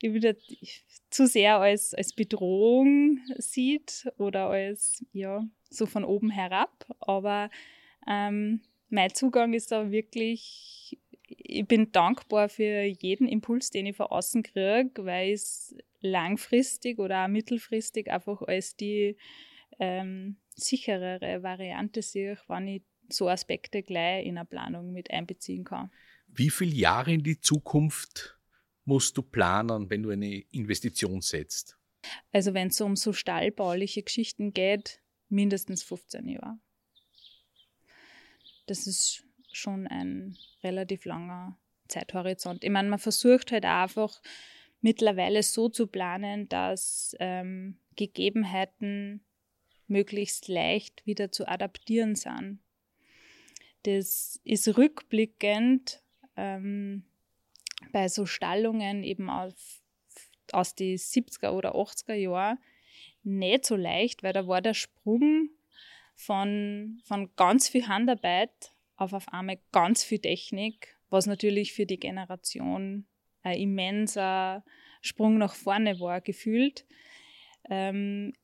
[0.00, 0.34] wieder
[1.12, 6.86] zu sehr als, als Bedrohung sieht oder als, ja, so von oben herab.
[7.00, 7.50] Aber
[8.06, 14.06] ähm, mein Zugang ist da wirklich, ich bin dankbar für jeden Impuls, den ich von
[14.06, 19.16] außen kriege, weil es langfristig oder auch mittelfristig einfach als die
[19.78, 25.90] ähm, sicherere Variante sehe, wenn ich so Aspekte gleich in eine Planung mit einbeziehen kann.
[26.28, 28.38] Wie viele Jahre in die Zukunft
[28.84, 31.78] musst du planen, wenn du eine Investition setzt?
[32.32, 36.58] Also wenn es um so stallbauliche Geschichten geht, mindestens 15 Jahre.
[38.66, 42.64] Das ist schon ein relativ langer Zeithorizont.
[42.64, 44.20] Ich meine, man versucht halt einfach
[44.80, 49.24] mittlerweile so zu planen, dass ähm, Gegebenheiten
[49.86, 52.60] möglichst leicht wieder zu adaptieren sind.
[53.84, 56.02] Das ist rückblickend
[56.36, 57.04] ähm,
[57.92, 59.54] bei so Stallungen eben auf,
[60.52, 62.58] aus den 70er oder 80er Jahren
[63.22, 65.50] nicht so leicht, weil da war der Sprung
[66.14, 71.98] von, von ganz viel Handarbeit auf auf einmal ganz viel Technik, was natürlich für die
[71.98, 73.06] Generation
[73.42, 74.64] ein immenser
[75.00, 76.86] Sprung nach vorne war, gefühlt.
[77.68, 78.34] Ähm,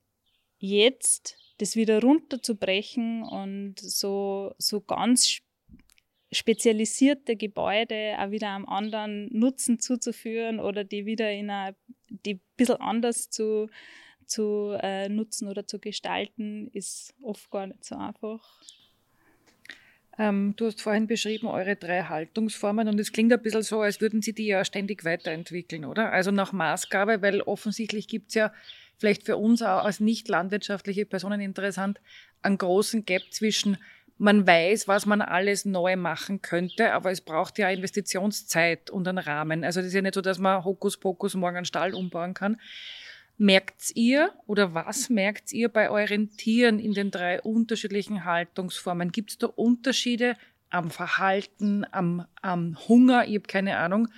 [0.59, 5.41] jetzt das wieder runterzubrechen und so, so ganz
[6.33, 11.75] spezialisierte Gebäude auch wieder einem anderen Nutzen zuzuführen oder die wieder in einer,
[12.09, 13.69] die ein bisschen anders zu,
[14.27, 18.61] zu äh, nutzen oder zu gestalten, ist oft gar nicht so einfach.
[20.19, 24.01] Ähm, du hast vorhin beschrieben, eure drei Haltungsformen und es klingt ein bisschen so, als
[24.01, 26.11] würden Sie die ja ständig weiterentwickeln, oder?
[26.11, 28.53] Also nach Maßgabe, weil offensichtlich gibt es ja
[28.97, 32.01] vielleicht für uns auch als nicht landwirtschaftliche Personen interessant,
[32.43, 33.79] einen großen Gap zwischen
[34.19, 39.19] man weiß, was man alles neu machen könnte, aber es braucht ja Investitionszeit und einen
[39.19, 39.65] Rahmen.
[39.65, 42.61] Also das ist ja nicht so, dass man Hokuspokus morgen einen Stall umbauen kann.
[43.37, 49.13] Merkt ihr oder was merkt ihr bei euren Tieren in den drei unterschiedlichen Haltungsformen?
[49.13, 50.37] Gibt es da Unterschiede
[50.71, 53.25] am Verhalten, am, am Hunger?
[53.29, 54.09] Ich habe keine Ahnung.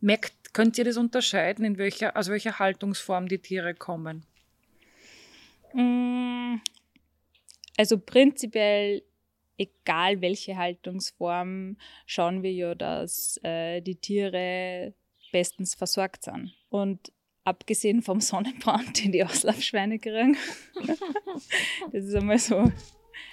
[0.00, 4.24] Merkt, könnt ihr das unterscheiden, in welcher, aus welcher Haltungsform die Tiere kommen?
[5.74, 6.56] Mm,
[7.76, 9.02] also prinzipiell
[9.58, 14.94] egal welche Haltungsform, schauen wir ja, dass äh, die Tiere
[15.32, 16.54] bestens versorgt sind.
[16.68, 17.12] Und
[17.44, 20.36] abgesehen vom Sonnenbrand, den die Auslaufschweine kriegen,
[21.92, 22.72] das ist einmal so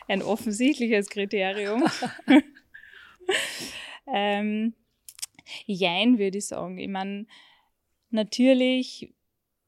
[0.08, 1.84] ein offensichtliches Kriterium.
[4.08, 4.74] ähm,
[5.66, 6.78] jein, würde ich sagen.
[6.78, 7.26] Ich meine,
[8.10, 9.14] natürlich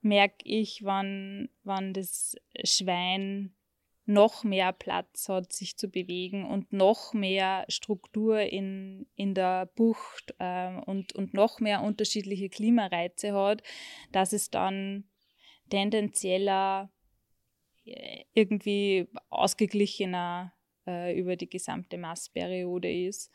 [0.01, 3.53] merke ich, wann, wann das Schwein
[4.05, 10.35] noch mehr Platz hat, sich zu bewegen und noch mehr Struktur in, in der Bucht
[10.39, 13.63] äh, und, und noch mehr unterschiedliche Klimareize hat,
[14.11, 15.05] dass es dann
[15.69, 16.91] tendenzieller
[17.85, 20.53] äh, irgendwie ausgeglichener
[20.85, 23.31] äh, über die gesamte Massperiode ist.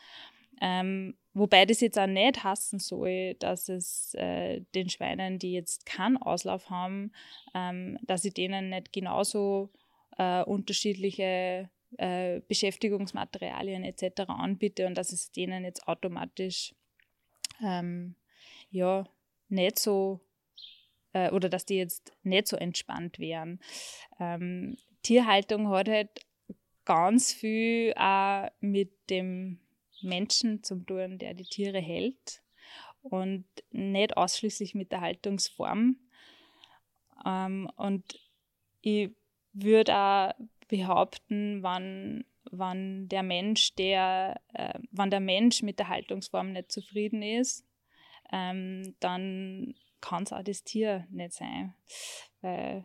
[0.61, 5.87] Ähm, wobei das jetzt auch nicht hassen soll, dass es äh, den Schweinen, die jetzt
[5.87, 7.13] keinen Auslauf haben,
[7.55, 9.71] ähm, dass ich denen nicht genauso
[10.19, 14.29] äh, unterschiedliche äh, Beschäftigungsmaterialien etc.
[14.29, 16.75] anbiete und dass es denen jetzt automatisch
[17.63, 18.15] ähm,
[18.71, 19.05] ja
[19.49, 20.21] nicht so
[21.13, 23.61] äh, oder dass die jetzt nicht so entspannt wären.
[24.21, 26.11] Ähm, Tierhaltung hat halt
[26.85, 29.61] ganz viel auch mit dem
[30.03, 32.43] Menschen zu tun, der die Tiere hält
[33.03, 35.97] und nicht ausschließlich mit der Haltungsform.
[37.25, 38.21] Ähm, und
[38.81, 39.11] ich
[39.63, 40.33] würde auch
[40.69, 47.23] behaupten, wann, wann der Mensch, der, äh, wann der Mensch mit der Haltungsform nicht zufrieden
[47.23, 47.67] ist,
[48.33, 51.75] ähm, dann kann es auch das Tier nicht sein.
[52.41, 52.85] Weil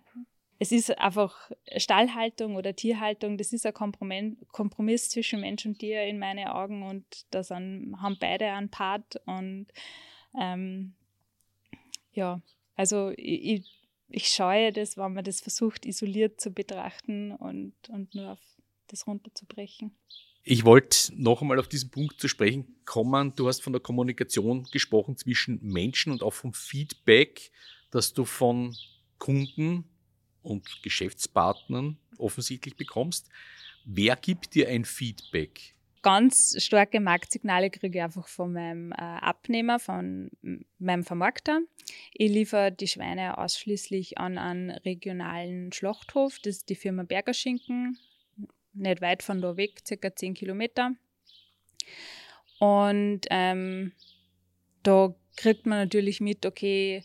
[0.59, 6.19] es ist einfach Stallhaltung oder Tierhaltung, das ist ein Kompromiss zwischen Mensch und Tier in
[6.19, 9.67] meinen Augen und da haben beide einen Part und
[10.39, 10.93] ähm,
[12.13, 12.41] ja,
[12.75, 13.82] also ich, ich
[14.13, 18.39] ich scheue das, wenn man das versucht, isoliert zu betrachten und, und nur auf
[18.87, 19.95] das runterzubrechen.
[20.43, 23.33] Ich wollte noch einmal auf diesen Punkt zu sprechen kommen.
[23.35, 27.51] Du hast von der Kommunikation gesprochen zwischen Menschen und auch vom Feedback,
[27.91, 28.75] das du von
[29.17, 29.85] Kunden
[30.41, 33.29] und Geschäftspartnern offensichtlich bekommst.
[33.85, 35.72] Wer gibt dir ein Feedback?
[36.03, 40.29] Ganz starke Marktsignale kriege ich einfach von meinem äh, Abnehmer, von
[40.77, 41.61] meinem Vermarkter.
[42.13, 46.37] Ich liefere die Schweine ausschließlich an einen regionalen Schlachthof.
[46.39, 47.97] Das ist die Firma Bergerschinken,
[48.73, 50.91] nicht weit von da weg, circa 10 Kilometer.
[52.59, 53.93] Und ähm,
[54.83, 57.03] da kriegt man natürlich mit, okay,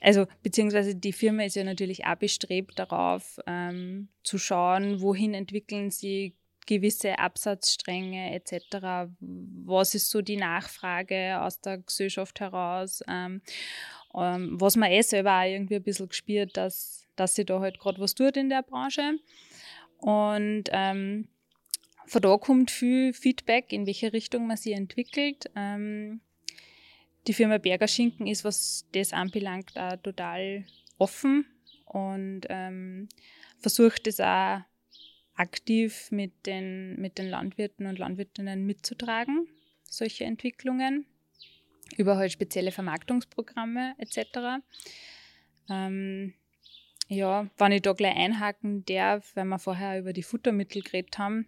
[0.00, 5.90] also beziehungsweise die Firma ist ja natürlich auch bestrebt darauf, ähm, zu schauen, wohin entwickeln
[5.90, 6.34] sie
[6.66, 9.10] gewisse Absatzstränge etc.
[9.20, 13.02] Was ist so die Nachfrage aus der Gesellschaft heraus?
[13.08, 13.42] Ähm,
[14.14, 17.78] ähm, was man eh selber auch irgendwie ein bisschen gespürt, dass, dass sie da halt
[17.78, 19.18] gerade was tut in der Branche.
[19.98, 21.28] Und ähm,
[22.06, 25.50] von da kommt viel Feedback, in welche Richtung man sie entwickelt.
[25.56, 26.20] Ähm,
[27.26, 30.64] die Firma Berger Schinken ist, was das anbelangt, auch total
[30.98, 31.46] offen
[31.86, 33.08] und ähm,
[33.60, 34.60] versucht es auch
[35.42, 39.48] aktiv mit den, mit den Landwirten und Landwirtinnen mitzutragen,
[39.88, 41.06] solche Entwicklungen,
[41.96, 44.62] über halt spezielle Vermarktungsprogramme etc.
[45.68, 46.34] Ähm,
[47.08, 51.46] ja, wenn ich da gleich einhaken darf, weil wir vorher über die Futtermittel geredet haben,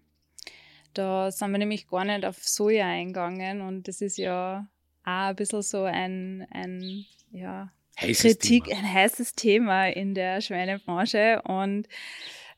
[0.92, 4.68] da sind wir nämlich gar nicht auf Soja eingegangen und das ist ja
[5.04, 8.78] auch ein bisschen so ein, ein ja, heißes Kritik, Thema.
[8.78, 11.42] ein heißes Thema in der Schweinebranche.
[11.42, 11.88] Und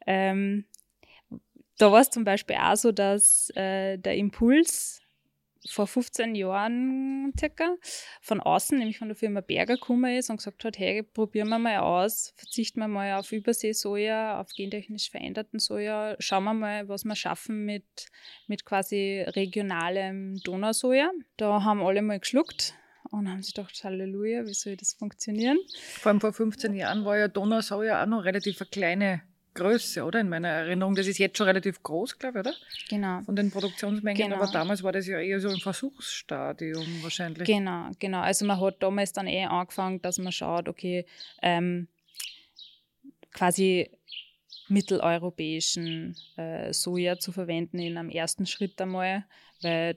[0.06, 0.64] ähm,
[1.78, 5.00] da war es zum Beispiel auch so, dass äh, der Impuls
[5.68, 7.76] vor 15 Jahren circa
[8.20, 11.58] von außen, nämlich von der Firma Berger gekommen ist und gesagt hat, hey, probieren wir
[11.58, 17.04] mal aus, verzichten wir mal auf Überseesoja, auf gentechnisch veränderten Soja, schauen wir mal, was
[17.04, 18.06] wir schaffen mit,
[18.46, 21.10] mit quasi regionalem Donausoja.
[21.36, 22.74] Da haben alle mal geschluckt
[23.10, 25.58] und haben sich gedacht, Halleluja, wie soll das funktionieren?
[25.98, 29.22] Vor allem vor 15 Jahren war ja Donausoja auch noch relativ eine kleine
[29.56, 30.20] Größe, oder?
[30.20, 30.94] In meiner Erinnerung.
[30.94, 32.54] Das ist jetzt schon relativ groß, glaube ich, oder?
[32.88, 33.22] Genau.
[33.22, 34.22] Von den Produktionsmengen.
[34.22, 34.36] Genau.
[34.36, 37.46] Aber damals war das ja eher so im Versuchsstadium wahrscheinlich.
[37.46, 38.20] Genau, genau.
[38.20, 41.06] Also man hat damals dann eh angefangen, dass man schaut, okay,
[41.42, 41.88] ähm,
[43.32, 43.90] quasi
[44.68, 49.24] mitteleuropäischen äh, Soja zu verwenden in einem ersten Schritt einmal,
[49.62, 49.96] weil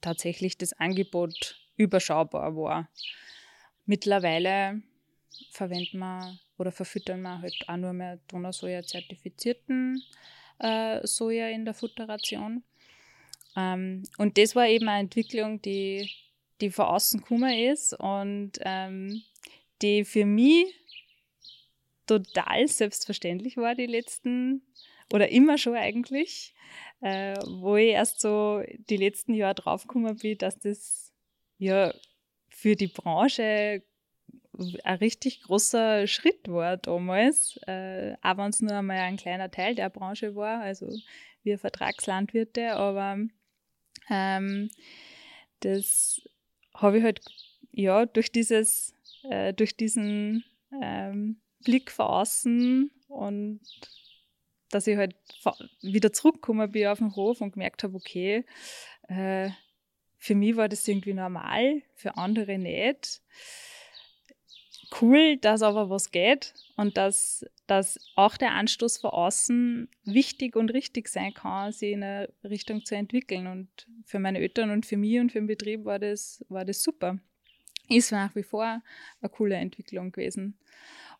[0.00, 2.88] tatsächlich das Angebot überschaubar war.
[3.86, 4.82] Mittlerweile
[5.50, 10.02] verwenden wir oder verfüttern wir halt auch nur mehr Donausoja-zertifizierten
[10.58, 12.62] äh, Soja in der Futterration.
[13.56, 16.10] Ähm, und das war eben eine Entwicklung, die,
[16.60, 19.22] die von außen gekommen ist und ähm,
[19.82, 20.74] die für mich
[22.06, 24.62] total selbstverständlich war die letzten
[25.12, 26.54] oder immer schon eigentlich,
[27.00, 31.12] äh, wo ich erst so die letzten Jahre draufgekommen bin, dass das
[31.58, 31.94] ja
[32.48, 33.82] für die Branche
[34.84, 39.74] ein richtig großer Schritt war damals, äh, auch wenn es nur einmal ein kleiner Teil
[39.74, 40.88] der Branche war, also
[41.42, 43.18] wir Vertragslandwirte, aber
[44.10, 44.70] ähm,
[45.60, 46.22] das
[46.74, 47.20] habe ich halt
[47.72, 50.44] ja durch dieses, äh, durch diesen
[50.82, 53.60] ähm, Blick von außen und
[54.70, 55.14] dass ich halt
[55.82, 58.44] wieder zurückgekommen bin auf den Hof und gemerkt habe, okay,
[59.08, 59.50] äh,
[60.16, 63.20] für mich war das irgendwie normal, für andere nicht
[65.00, 70.72] cool, dass aber was geht und dass, dass auch der Anstoß von außen wichtig und
[70.72, 73.46] richtig sein kann, sich in eine Richtung zu entwickeln.
[73.46, 73.68] Und
[74.04, 77.18] für meine Eltern und für mich und für den Betrieb war das, war das super.
[77.88, 78.82] Ist nach wie vor
[79.20, 80.58] eine coole Entwicklung gewesen.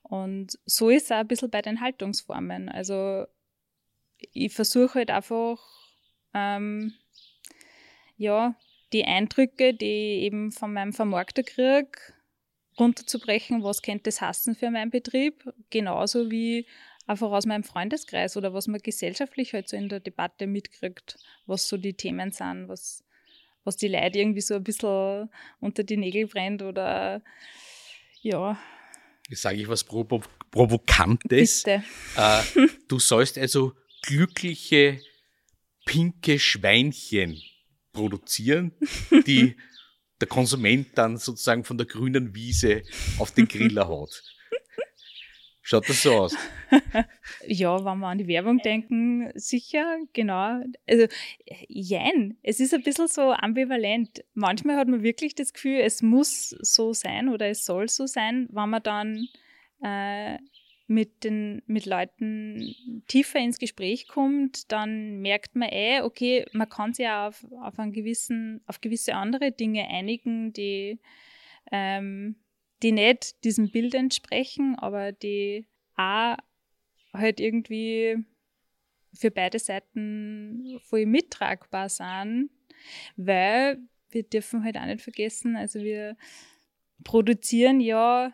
[0.03, 2.69] Und so ist es auch ein bisschen bei den Haltungsformen.
[2.69, 3.27] Also
[4.33, 5.59] ich versuche halt einfach,
[6.35, 6.95] ähm,
[8.17, 8.55] ja,
[8.93, 11.99] die Eindrücke, die ich eben von meinem Vermarkter kriege,
[12.79, 16.67] runterzubrechen, was könnte das hassen für meinen Betrieb, genauso wie
[17.07, 21.69] einfach aus meinem Freundeskreis oder was man gesellschaftlich halt so in der Debatte mitkriegt, was
[21.69, 23.05] so die Themen sind, was,
[23.65, 27.23] was die Leute irgendwie so ein bisschen unter die Nägel brennt oder
[28.23, 28.59] ja.
[29.29, 31.65] Jetzt sage ich was Provo Provokantes.
[31.65, 31.83] Bitte.
[32.17, 32.43] Äh,
[32.89, 35.01] du sollst also glückliche
[35.85, 37.41] pinke Schweinchen
[37.93, 38.73] produzieren,
[39.27, 39.57] die
[40.21, 42.83] der Konsument dann sozusagen von der grünen Wiese
[43.19, 44.23] auf den Griller haut.
[45.67, 46.37] Schaut das so aus?
[47.47, 50.63] ja, wenn wir an die Werbung denken, sicher, genau.
[50.87, 51.07] Also,
[51.69, 54.23] jein, es ist ein bisschen so ambivalent.
[54.35, 58.47] Manchmal hat man wirklich das Gefühl, es muss so sein oder es soll so sein,
[58.53, 59.27] wenn man dann
[59.83, 60.37] äh,
[60.87, 62.75] mit den mit Leuten
[63.09, 67.79] tiefer ins Gespräch kommt, dann merkt man eh, okay, man kann sich auch auf, auf
[67.79, 71.01] einen gewissen, auf gewisse andere Dinge einigen, die,
[71.73, 72.37] ähm,
[72.83, 75.67] die nicht diesem Bild entsprechen, aber die
[75.97, 76.37] auch
[77.15, 78.17] halt irgendwie
[79.15, 82.51] für beide Seiten voll mittragbar sind,
[83.17, 83.79] weil
[84.11, 86.17] wir dürfen halt auch nicht vergessen, also wir
[87.05, 88.33] produzieren ja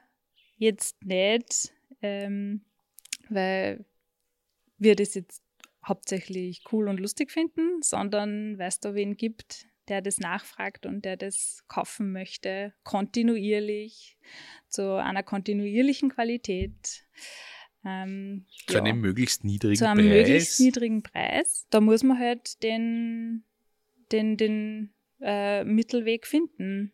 [0.57, 2.63] jetzt nicht ähm,
[3.29, 3.85] weil
[4.79, 5.43] wir das jetzt
[5.85, 11.05] hauptsächlich cool und lustig finden, sondern weil es da wen gibt, der das nachfragt und
[11.05, 14.17] der das kaufen möchte, kontinuierlich,
[14.69, 17.05] zu einer kontinuierlichen Qualität.
[17.85, 20.29] Ähm, zu ja, einem möglichst niedrigen zu einem Preis.
[20.29, 21.67] möglichst niedrigen Preis.
[21.71, 23.45] Da muss man halt den,
[24.13, 26.93] den, den äh, Mittelweg finden.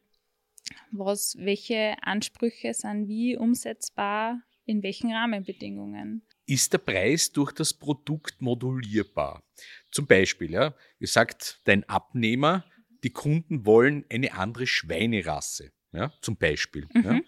[0.91, 6.23] Was, welche Ansprüche sind wie umsetzbar, in welchen Rahmenbedingungen?
[6.45, 9.43] Ist der Preis durch das Produkt modulierbar?
[9.91, 12.65] Zum Beispiel, ja, ihr sagt dein Abnehmer,
[13.03, 16.87] die Kunden wollen eine andere Schweinerasse, ja, zum Beispiel.
[16.93, 17.05] Mhm.
[17.05, 17.21] Ja.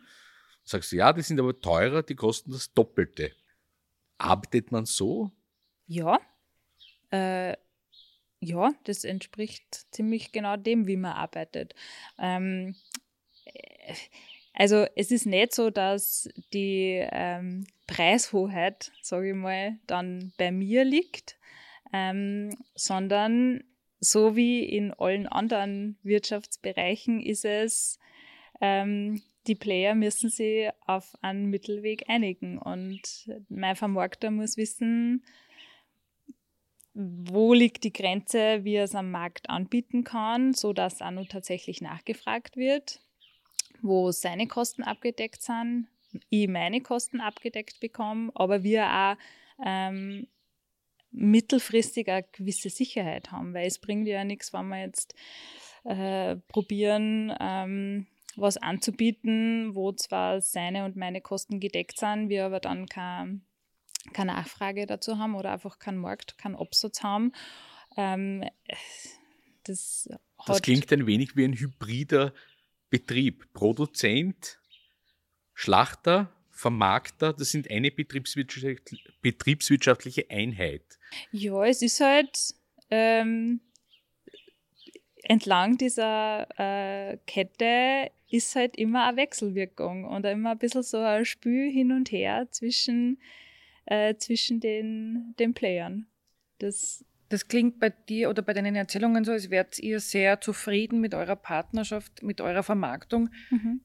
[0.64, 3.32] Sagst du, ja, die sind aber teurer, die kosten das Doppelte.
[4.18, 5.30] Arbeitet man so?
[5.86, 6.20] Ja.
[7.10, 7.56] Äh,
[8.40, 11.74] ja, das entspricht ziemlich genau dem, wie man arbeitet.
[12.18, 12.76] Ähm,
[13.44, 13.94] äh,
[14.54, 20.84] also es ist nicht so, dass die ähm, Preishoheit, sage ich mal, dann bei mir
[20.84, 21.38] liegt,
[21.92, 23.62] ähm, sondern
[24.00, 27.98] so wie in allen anderen Wirtschaftsbereichen ist es,
[28.60, 35.24] ähm, die Player müssen sich auf einen Mittelweg einigen und mein Vermarkter muss wissen,
[36.94, 41.26] wo liegt die Grenze, wie er es am Markt anbieten kann, so dass auch nur
[41.26, 43.00] tatsächlich nachgefragt wird,
[43.82, 45.88] wo seine Kosten abgedeckt sind,
[46.30, 49.16] ich meine Kosten abgedeckt bekomme, aber wir auch
[49.64, 50.26] ähm,
[51.10, 55.14] mittelfristig eine gewisse Sicherheit haben, weil es bringt ja nichts, wenn wir jetzt
[55.84, 62.60] äh, probieren, ähm, was anzubieten, wo zwar seine und meine Kosten gedeckt sind, wir aber
[62.60, 63.40] dann keine
[64.12, 67.32] keine Nachfrage dazu haben oder einfach keinen Markt, keinen Absatz haben.
[67.96, 68.44] Ähm,
[69.64, 70.08] das,
[70.46, 72.32] das klingt ein wenig wie ein hybrider
[72.90, 73.52] Betrieb.
[73.52, 74.58] Produzent,
[75.54, 80.98] Schlachter, Vermarkter, das sind eine betriebswirtschaftliche Einheit.
[81.30, 82.54] Ja, es ist halt
[82.90, 83.60] ähm,
[85.22, 91.24] entlang dieser äh, Kette ist halt immer eine Wechselwirkung und immer ein bisschen so ein
[91.24, 93.18] Spiel hin und her zwischen
[93.88, 96.06] äh, zwischen den, den Playern.
[96.58, 101.00] Das, das klingt bei dir oder bei deinen Erzählungen so, als wärt ihr sehr zufrieden
[101.00, 103.30] mit eurer Partnerschaft, mit eurer Vermarktung.
[103.50, 103.80] Mhm.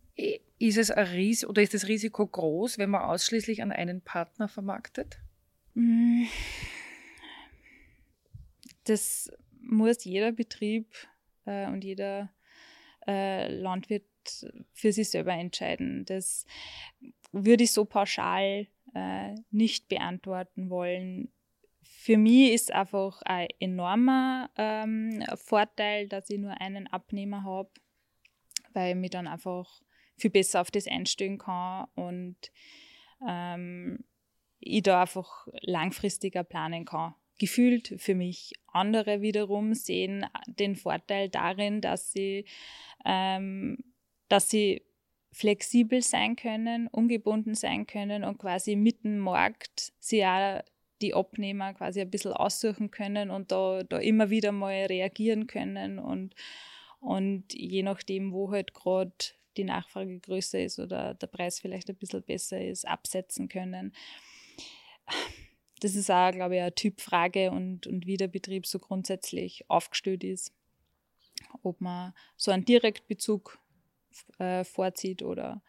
[0.60, 4.48] Ist es ein Ries oder ist das Risiko groß, wenn man ausschließlich an einen Partner
[4.48, 5.18] vermarktet?
[5.74, 6.24] Mm.
[8.86, 10.94] Das muss jeder Betrieb
[11.46, 12.30] äh, und jeder
[13.08, 14.06] äh, Landwirt
[14.72, 16.06] für sich selber entscheiden.
[16.06, 16.46] Das
[17.32, 21.32] würde ich so pauschal äh, nicht beantworten wollen.
[22.04, 27.70] Für mich ist einfach ein enormer ähm, Vorteil, dass ich nur einen Abnehmer habe,
[28.74, 29.82] weil ich mich dann einfach
[30.18, 32.36] viel besser auf das einstellen kann und
[33.26, 34.04] ähm,
[34.60, 37.16] ich da einfach langfristiger planen kann.
[37.40, 38.52] Gefühlt für mich.
[38.68, 42.44] Andere wiederum sehen den Vorteil darin, dass sie,
[43.06, 43.78] ähm,
[44.28, 44.82] dass sie
[45.32, 50.60] flexibel sein können, ungebunden sein können und quasi mit dem Markt sie auch
[51.04, 56.00] die Abnehmer quasi ein bisschen aussuchen können und da, da immer wieder mal reagieren können
[56.00, 56.34] und,
[57.00, 59.12] und je nachdem, wo halt gerade
[59.58, 63.94] die Nachfrage größer ist oder der Preis vielleicht ein bisschen besser ist, absetzen können.
[65.82, 70.24] Das ist auch, glaube ich, eine Typfrage und, und wie der Betrieb so grundsätzlich aufgestellt
[70.24, 70.54] ist.
[71.62, 73.60] Ob man so einen Direktbezug
[74.40, 75.62] äh, vorzieht oder,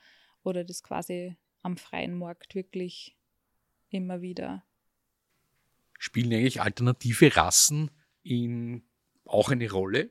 [0.45, 3.17] oder das quasi am freien Markt wirklich
[3.91, 4.63] immer wieder.
[6.05, 7.91] Spielen eigentlich alternative Rassen
[8.23, 8.83] in,
[9.25, 10.11] auch eine Rolle?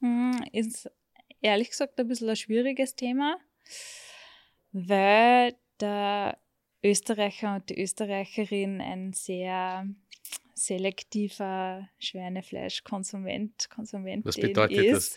[0.00, 0.90] Hm, ist
[1.42, 3.36] ehrlich gesagt ein bisschen ein schwieriges Thema,
[4.72, 6.38] weil der
[6.82, 9.86] Österreicher und die Österreicherin ein sehr
[10.54, 15.14] selektiver Schweinefleischkonsument, Konsumentin Was bedeutet ist.
[15.14, 15.16] das?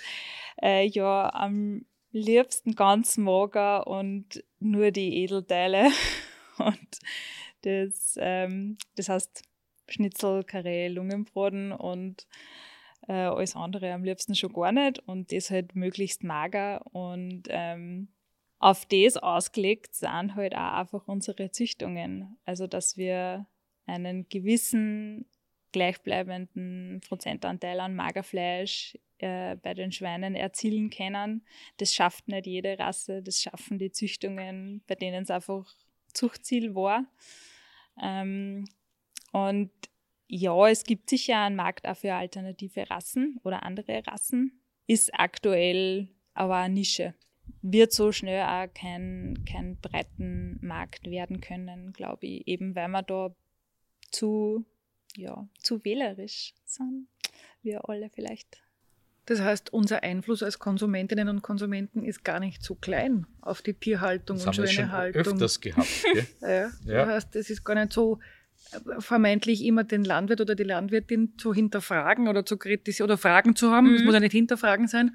[0.62, 5.89] Äh, ja, am liebsten ganz mager und nur die Edelteile.
[6.57, 6.99] Und
[7.62, 9.43] das, ähm, das heißt
[9.89, 12.28] Schnitzel, Karree, Lungenbraten und
[13.08, 18.10] äh, alles andere am liebsten schon gar nicht und das halt möglichst mager und ähm,
[18.60, 22.38] auf das ausgelegt sind halt auch einfach unsere Züchtungen.
[22.46, 23.46] Also, dass wir
[23.86, 25.26] einen gewissen
[25.72, 31.46] gleichbleibenden Prozentanteil an Magerfleisch äh, bei den Schweinen erzielen können.
[31.77, 35.65] Das schafft nicht jede Rasse, das schaffen die Züchtungen, bei denen es einfach
[36.13, 37.06] Zuchtziel war.
[38.02, 38.67] Ähm,
[39.31, 39.71] und
[40.27, 46.10] ja, es gibt sicher einen Markt auch für alternative Rassen oder andere Rassen, ist aktuell
[46.33, 47.13] aber eine Nische.
[47.62, 53.06] Wird so schnell auch kein, kein breiten Markt werden können, glaube ich, eben weil man
[53.06, 53.33] da
[54.12, 54.65] zu,
[55.15, 57.08] ja, zu wählerisch sind,
[57.62, 58.62] wir alle vielleicht
[59.28, 63.73] Das heißt, unser Einfluss als Konsumentinnen und Konsumenten ist gar nicht so klein auf die
[63.73, 65.21] Tierhaltung Das und haben wir schon Schweinehaltung.
[65.34, 65.88] öfters gehabt.
[66.13, 66.25] Gell?
[66.42, 67.06] Ja, Ja.
[67.06, 68.19] Das heißt, es ist gar nicht so
[68.71, 73.56] äh, vermeintlich immer den Landwirt oder die Landwirtin zu hinterfragen oder zu kritisieren oder Fragen
[73.56, 73.94] zu haben.
[73.94, 74.06] Es Mhm.
[74.06, 75.13] muss ja nicht hinterfragen sein,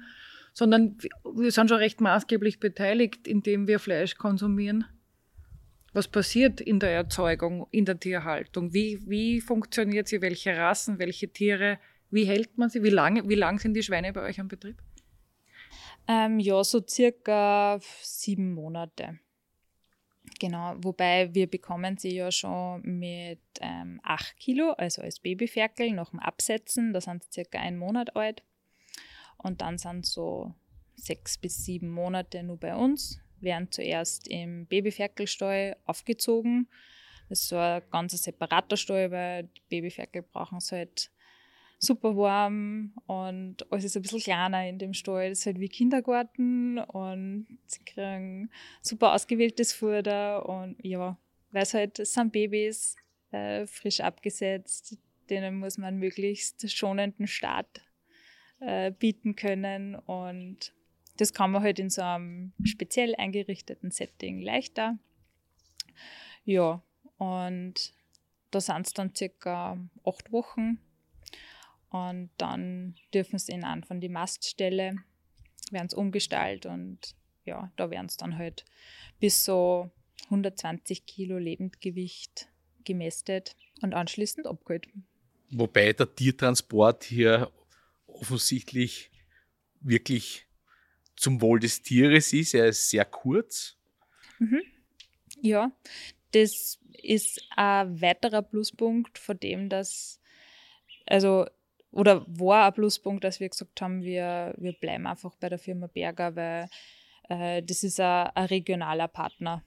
[0.53, 0.95] sondern
[1.35, 4.85] wir sind schon recht maßgeblich beteiligt, indem wir Fleisch konsumieren.
[5.91, 8.73] Was passiert in der Erzeugung, in der Tierhaltung?
[8.73, 10.21] Wie, wie funktioniert sie?
[10.21, 11.79] Welche Rassen, welche Tiere?
[12.13, 12.83] Wie hält man sie?
[12.83, 14.77] Wie lange, wie lang sind die Schweine bei euch am Betrieb?
[16.07, 19.19] Ähm, ja, so circa sieben Monate.
[20.39, 26.11] Genau, wobei wir bekommen sie ja schon mit ähm, 8 Kilo, also als Babyferkel, nach
[26.11, 28.43] dem Absetzen, da sind sie circa einen Monat alt.
[29.37, 30.53] Und dann sind so
[30.95, 36.67] sechs bis sieben Monate nur bei uns, werden zuerst im Babyferkelstall aufgezogen.
[37.29, 41.09] Das ist so ein ganz separater Stall, weil die Babyferkel brauchen es halt
[41.83, 45.29] super warm und alles ist ein bisschen kleiner in dem Stall.
[45.29, 48.49] Das ist halt wie Kindergarten und sie kriegen
[48.81, 51.17] super ausgewähltes Futter und ja,
[51.51, 52.95] weil es halt, es sind Babys,
[53.31, 54.97] äh, frisch abgesetzt,
[55.29, 57.81] denen muss man möglichst schonenden Start
[58.59, 60.73] äh, bieten können und
[61.17, 64.97] das kann man halt in so einem speziell eingerichteten Setting leichter.
[66.45, 66.81] Ja,
[67.17, 67.93] und
[68.51, 70.79] da sind es dann circa acht Wochen
[71.93, 74.95] und dann dürfen sie in an von die Maststelle,
[75.69, 77.15] werden es umgestaltet und
[77.45, 78.65] ja, da werden es dann halt
[79.19, 79.91] bis so
[80.25, 82.47] 120 Kilo Lebendgewicht
[82.83, 84.87] gemästet und anschließend abgeholt.
[85.51, 87.51] Wobei der Tiertransport hier
[88.07, 89.11] offensichtlich
[89.81, 90.47] wirklich
[91.15, 92.55] zum Wohl des Tieres ist.
[92.55, 93.77] Er ist sehr kurz.
[95.41, 95.71] Ja,
[96.31, 100.19] das ist ein weiterer Pluspunkt von dem, dass,
[101.05, 101.45] also,
[101.93, 105.87] oder war ein Pluspunkt, dass wir gesagt haben, wir, wir bleiben einfach bei der Firma
[105.87, 106.67] Berger, weil
[107.29, 109.63] äh, das ist ein, regionaler Partner.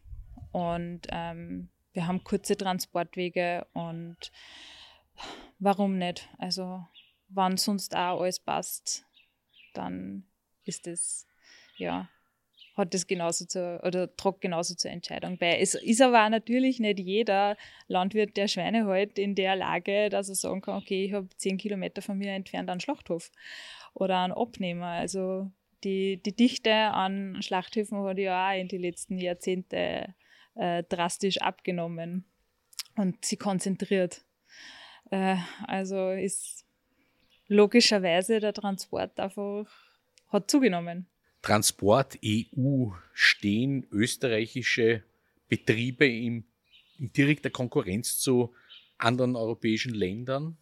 [0.52, 4.32] Und ähm, wir haben kurze Transportwege und
[5.58, 6.28] warum nicht?
[6.38, 6.84] Also,
[7.28, 9.06] wenn sonst auch alles passt,
[9.74, 10.26] dann
[10.64, 11.26] ist das,
[11.76, 12.08] ja,
[12.76, 15.58] hat das genauso zu, oder tragt genauso zur Entscheidung bei.
[15.58, 17.56] Es ist aber auch natürlich nicht jeder
[17.88, 21.56] Landwirt, der Schweine hält, in der Lage, dass er sagen kann, okay, ich habe zehn
[21.56, 23.32] Kilometer von mir entfernt einen Schlachthof
[23.94, 24.88] oder einen Abnehmer.
[24.88, 25.50] Also
[25.84, 30.14] die, die Dichte an Schlachthöfen hat ja auch in den letzten Jahrzehnten
[30.54, 32.24] äh, drastisch abgenommen
[32.96, 34.22] und sie konzentriert.
[35.10, 36.66] Äh, also ist
[37.48, 39.66] logischerweise der Transport einfach
[40.28, 41.06] hat zugenommen.
[41.46, 45.04] Transport EU stehen österreichische
[45.48, 46.44] Betriebe in,
[46.98, 48.52] in direkter Konkurrenz zu
[48.98, 50.56] anderen europäischen Ländern?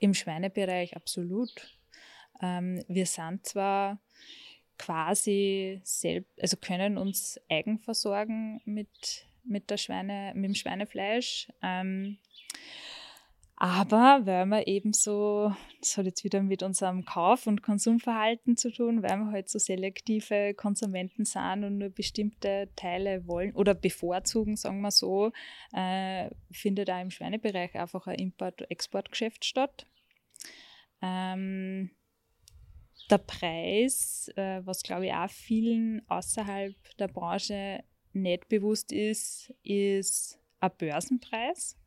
[0.00, 1.52] Im Schweinebereich absolut.
[2.42, 4.00] Ähm, wir sind zwar
[4.78, 11.52] quasi selbst, also können uns eigen versorgen mit, mit, der Schweine, mit dem Schweinefleisch.
[11.62, 12.18] Ähm,
[13.58, 15.50] aber weil wir eben so,
[15.80, 19.58] das hat jetzt wieder mit unserem Kauf- und Konsumverhalten zu tun, weil wir halt so
[19.58, 25.32] selektive Konsumenten sind und nur bestimmte Teile wollen oder bevorzugen, sagen wir so,
[25.72, 29.86] äh, findet auch im Schweinebereich einfach ein Import-Exportgeschäft statt.
[31.00, 31.90] Ähm,
[33.10, 37.82] der Preis, äh, was glaube ich auch vielen außerhalb der Branche
[38.12, 41.78] nicht bewusst ist, ist ein Börsenpreis.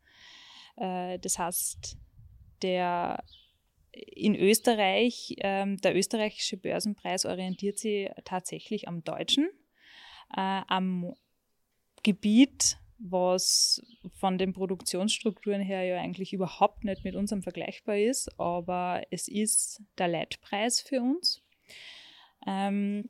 [0.80, 1.96] Äh, das heißt,
[2.62, 3.22] der
[3.92, 9.48] in Österreich, ähm, der österreichische Börsenpreis orientiert sich tatsächlich am deutschen,
[10.36, 11.14] äh, am
[12.02, 13.82] Gebiet, was
[14.14, 19.82] von den Produktionsstrukturen her ja eigentlich überhaupt nicht mit unserem vergleichbar ist, aber es ist
[19.98, 21.42] der Leitpreis für uns.
[22.46, 23.08] Ähm,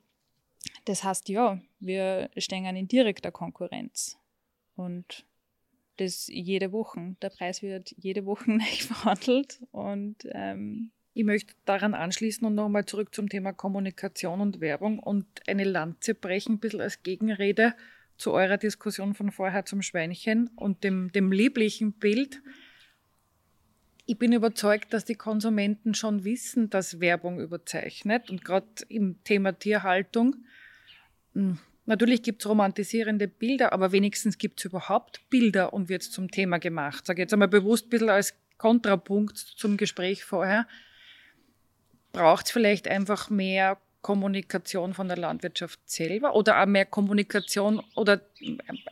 [0.85, 4.19] das heißt, ja, wir stehen in direkter Konkurrenz
[4.77, 5.27] und
[6.01, 7.17] das jede Woche.
[7.23, 12.87] Der Preis wird jede Woche neu verhandelt und ähm, Ich möchte daran anschließen und nochmal
[12.87, 17.75] zurück zum Thema Kommunikation und Werbung und eine Lanze brechen, ein bisschen als Gegenrede
[18.17, 22.43] zu eurer Diskussion von vorher zum Schweinchen und dem, dem lieblichen Bild.
[24.07, 29.53] Ich bin überzeugt, dass die Konsumenten schon wissen, dass Werbung überzeichnet und gerade im Thema
[29.53, 30.37] Tierhaltung.
[31.91, 36.31] Natürlich gibt es romantisierende Bilder, aber wenigstens gibt es überhaupt Bilder und wird es zum
[36.31, 37.05] Thema gemacht.
[37.05, 40.69] Sage jetzt einmal bewusst ein bisschen als Kontrapunkt zum Gespräch vorher.
[42.13, 48.21] Braucht es vielleicht einfach mehr Kommunikation von der Landwirtschaft selber oder auch mehr Kommunikation oder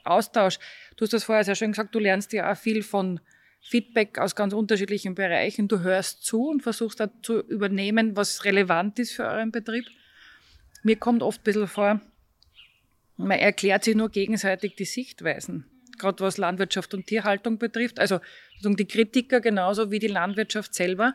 [0.02, 0.58] Austausch?
[0.96, 3.20] Du hast das vorher sehr schön gesagt, du lernst ja auch viel von
[3.60, 5.68] Feedback aus ganz unterschiedlichen Bereichen.
[5.68, 9.84] Du hörst zu und versuchst da zu übernehmen, was relevant ist für euren Betrieb.
[10.82, 12.00] Mir kommt oft ein bisschen vor,
[13.18, 15.66] man erklärt sich nur gegenseitig die Sichtweisen,
[15.98, 17.98] gerade was Landwirtschaft und Tierhaltung betrifft.
[17.98, 18.20] Also
[18.62, 21.14] die Kritiker genauso wie die Landwirtschaft selber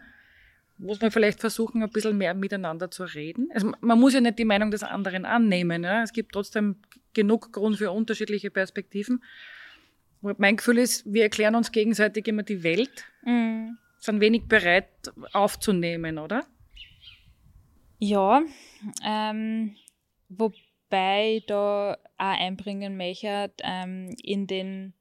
[0.78, 3.49] muss man vielleicht versuchen, ein bisschen mehr miteinander zu reden.
[3.54, 5.84] Also man muss ja nicht die Meinung des anderen annehmen.
[5.84, 6.04] Ja?
[6.04, 6.78] Es gibt trotzdem
[7.14, 9.24] genug Grund für unterschiedliche Perspektiven.
[10.22, 13.78] Mein Gefühl ist, wir erklären uns gegenseitig immer die Welt, mhm.
[13.99, 14.89] sind wenig bereit
[15.34, 16.45] aufzunehmen, oder?
[17.99, 18.41] Ja,
[19.06, 19.76] ähm,
[20.30, 20.58] wobei
[20.94, 24.94] ich da auch einbringen möchte, ähm, in den,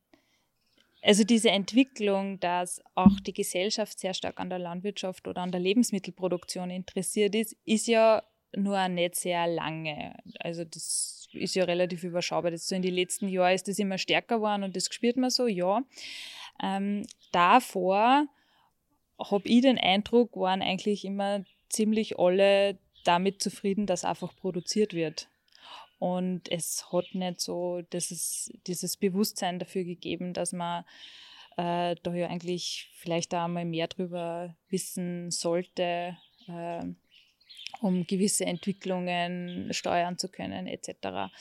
[1.02, 5.60] also diese Entwicklung, dass auch die Gesellschaft sehr stark an der Landwirtschaft oder an der
[5.60, 8.22] Lebensmittelproduktion interessiert ist, ist ja
[8.54, 10.14] nur nicht sehr lange.
[10.40, 12.50] Also das ist ja relativ überschaubar.
[12.50, 15.30] Das so in den letzten Jahren ist das immer stärker geworden und das spürt man
[15.30, 15.82] so, ja.
[16.62, 18.26] Ähm, davor
[19.18, 25.28] habe ich den Eindruck, waren eigentlich immer ziemlich alle damit zufrieden, dass einfach produziert wird.
[26.02, 30.82] Und es hat nicht so dieses, dieses Bewusstsein dafür gegeben, dass man
[31.56, 36.16] äh, da ja eigentlich vielleicht auch mal mehr drüber wissen sollte,
[36.48, 36.84] äh,
[37.82, 41.32] um gewisse Entwicklungen steuern zu können, etc.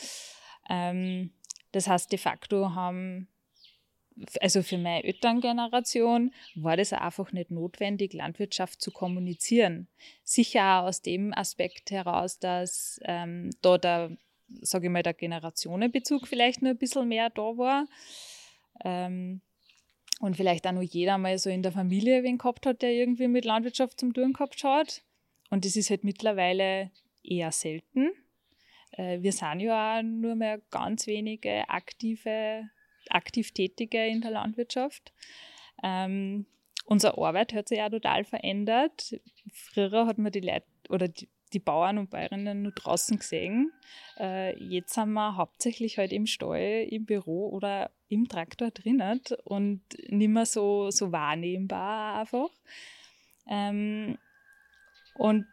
[0.70, 1.34] Ähm,
[1.72, 3.30] das heißt, de facto haben,
[4.42, 9.88] also für meine Elterngeneration war das einfach nicht notwendig, Landwirtschaft zu kommunizieren.
[10.24, 14.18] Sicher auch aus dem Aspekt heraus, dass ähm, da der,
[14.62, 17.88] sage ich mal, der Generationenbezug vielleicht nur ein bisschen mehr da war.
[18.84, 19.42] Ähm,
[20.20, 23.28] und vielleicht auch nur jeder mal so in der Familie wen gehabt hat, der irgendwie
[23.28, 25.02] mit Landwirtschaft zum tun gehabt hat.
[25.50, 26.92] Und das ist halt mittlerweile
[27.24, 28.12] eher selten.
[28.92, 32.70] Äh, wir sind ja auch nur mehr ganz wenige aktive,
[33.10, 35.12] aktiv Tätige in der Landwirtschaft.
[35.84, 36.46] Ähm,
[36.86, 39.20] unsere Arbeit hat sich auch total verändert.
[39.52, 43.72] Früher hat man die Leute oder die, die Bauern und Bäuerinnen nur draußen gesehen.
[44.18, 49.82] Äh, jetzt sind wir hauptsächlich halt im Stall, im Büro oder im Traktor drinnen und
[50.10, 52.50] nicht mehr so, so wahrnehmbar einfach.
[53.48, 54.18] Ähm,
[55.16, 55.46] und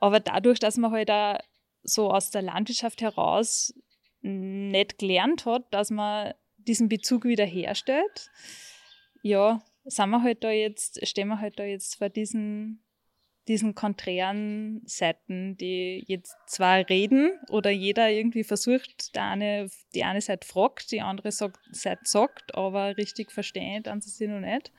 [0.00, 1.10] aber dadurch, dass man halt
[1.82, 3.74] so aus der Landwirtschaft heraus
[4.20, 8.30] nicht gelernt hat, dass man diesen Bezug wieder herstellt,
[9.22, 12.83] ja, sind wir halt da jetzt, stehen wir halt da jetzt vor diesen,
[13.48, 20.20] diesen konträren Seiten, die jetzt zwar reden oder jeder irgendwie versucht, der eine, die eine
[20.20, 24.72] Seite fragt, die andere Seite sagt, aber richtig verstehen dann sie sie noch nicht.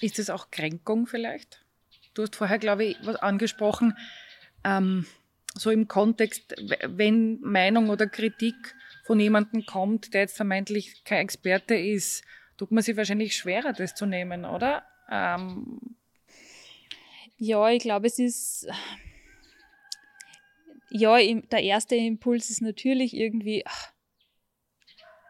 [0.00, 1.64] Ist das auch Kränkung vielleicht?
[2.14, 3.96] Du hast vorher, glaube ich, was angesprochen,
[4.64, 5.06] ähm,
[5.54, 6.54] so im Kontext,
[6.84, 12.24] wenn Meinung oder Kritik von jemandem kommt, der jetzt vermeintlich kein Experte ist,
[12.56, 14.84] tut man sich wahrscheinlich schwerer, das zu nehmen, oder?
[15.10, 15.93] Ähm,
[17.36, 18.68] ja, ich glaube, es ist.
[20.90, 23.64] Ja, der erste Impuls ist natürlich irgendwie,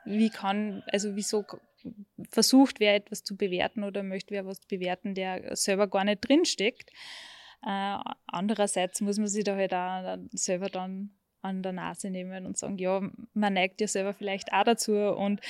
[0.05, 1.47] wie kann, also wieso
[2.31, 6.91] versucht wer etwas zu bewerten oder möchte wer was bewerten, der selber gar nicht drinsteckt.
[7.63, 12.57] Äh, andererseits muss man sich da halt auch selber dann an der Nase nehmen und
[12.57, 13.03] sagen, ja,
[13.35, 15.41] man neigt ja selber vielleicht auch dazu und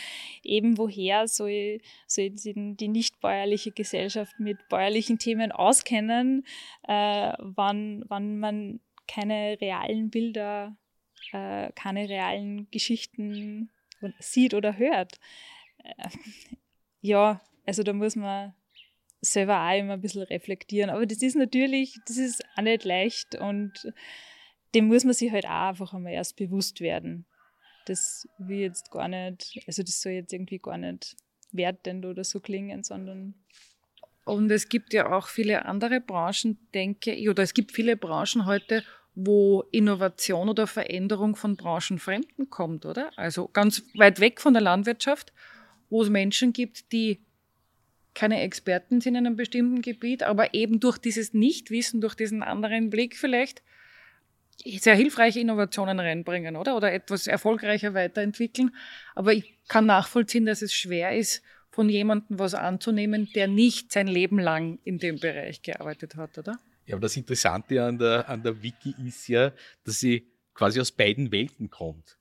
[0.43, 6.45] eben woher soll, soll die, die nicht bäuerliche Gesellschaft mit bäuerlichen Themen auskennen,
[6.89, 10.77] äh, wann, wann man keine realen Bilder,
[11.33, 13.71] äh, keine realen Geschichten
[14.19, 15.19] sieht oder hört.
[15.79, 16.09] Äh,
[17.01, 18.55] ja, also da muss man
[19.21, 20.91] selber auch immer ein bisschen reflektieren.
[20.91, 23.93] Aber das ist natürlich, das ist auch nicht leicht und
[24.75, 27.27] dem muss man sich halt auch einfach einmal erst bewusst werden.
[27.87, 31.17] Das will jetzt gar nicht, also das soll jetzt irgendwie gar nicht
[31.53, 33.35] wertend oder so klingen, sondern.
[34.25, 38.47] Und es gibt ja auch viele andere Branchen, denke ich, oder es gibt viele Branchen
[38.47, 38.83] heute,
[39.15, 43.11] wo Innovation oder Veränderung von Branchenfremden kommt, oder?
[43.17, 45.33] Also ganz weit weg von der Landwirtschaft
[45.95, 47.21] wo es Menschen gibt, die
[48.15, 52.91] keine Experten sind in einem bestimmten Gebiet, aber eben durch dieses Nichtwissen, durch diesen anderen
[52.91, 53.63] Blick vielleicht
[54.79, 56.77] sehr hilfreiche Innovationen reinbringen, oder?
[56.77, 58.75] Oder etwas erfolgreicher weiterentwickeln.
[59.15, 64.07] Aber ich kann nachvollziehen, dass es schwer ist, von jemandem was anzunehmen, der nicht sein
[64.07, 66.59] Leben lang in dem Bereich gearbeitet hat, oder?
[66.87, 69.53] Ja, aber das Interessante an der, an der Wiki ist ja,
[69.85, 72.17] dass sie quasi aus beiden Welten kommt.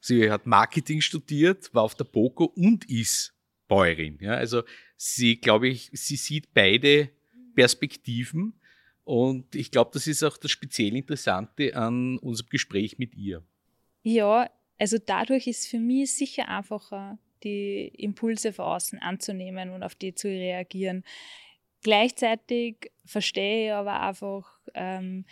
[0.00, 3.34] Sie hat Marketing studiert, war auf der BOKO und ist
[3.68, 4.18] Bäuerin.
[4.20, 4.62] Ja, also
[4.96, 7.10] sie, glaube ich, sie sieht beide
[7.54, 8.54] Perspektiven
[9.04, 13.42] und ich glaube, das ist auch das speziell Interessante an unserem Gespräch mit ihr.
[14.02, 19.94] Ja, also dadurch ist für mich sicher einfacher, die Impulse von außen anzunehmen und auf
[19.94, 21.04] die zu reagieren.
[21.82, 25.24] Gleichzeitig verstehe ich aber einfach ähm,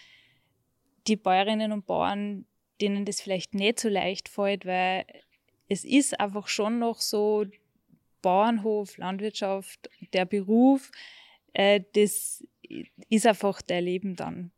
[1.06, 2.46] die Bäuerinnen und Bauern,
[2.80, 5.04] denen das vielleicht nicht so leicht fällt, weil
[5.68, 7.46] es ist einfach schon noch so,
[8.22, 10.90] Bauernhof, Landwirtschaft, der Beruf,
[11.52, 12.44] äh, das
[13.08, 14.52] ist einfach dein Leben dann.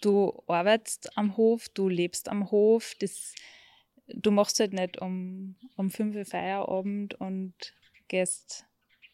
[0.00, 3.34] Du arbeitest am Hof, du lebst am Hof, das,
[4.06, 7.54] du machst halt nicht um, um 5 Uhr Feierabend und
[8.08, 8.66] gehst,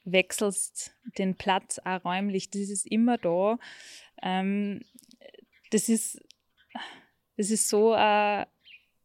[0.04, 3.58] wechselst den Platz auch räumlich, das ist immer da.
[4.22, 4.82] Ähm,
[5.70, 6.22] das ist,
[7.36, 8.46] das ist so eine,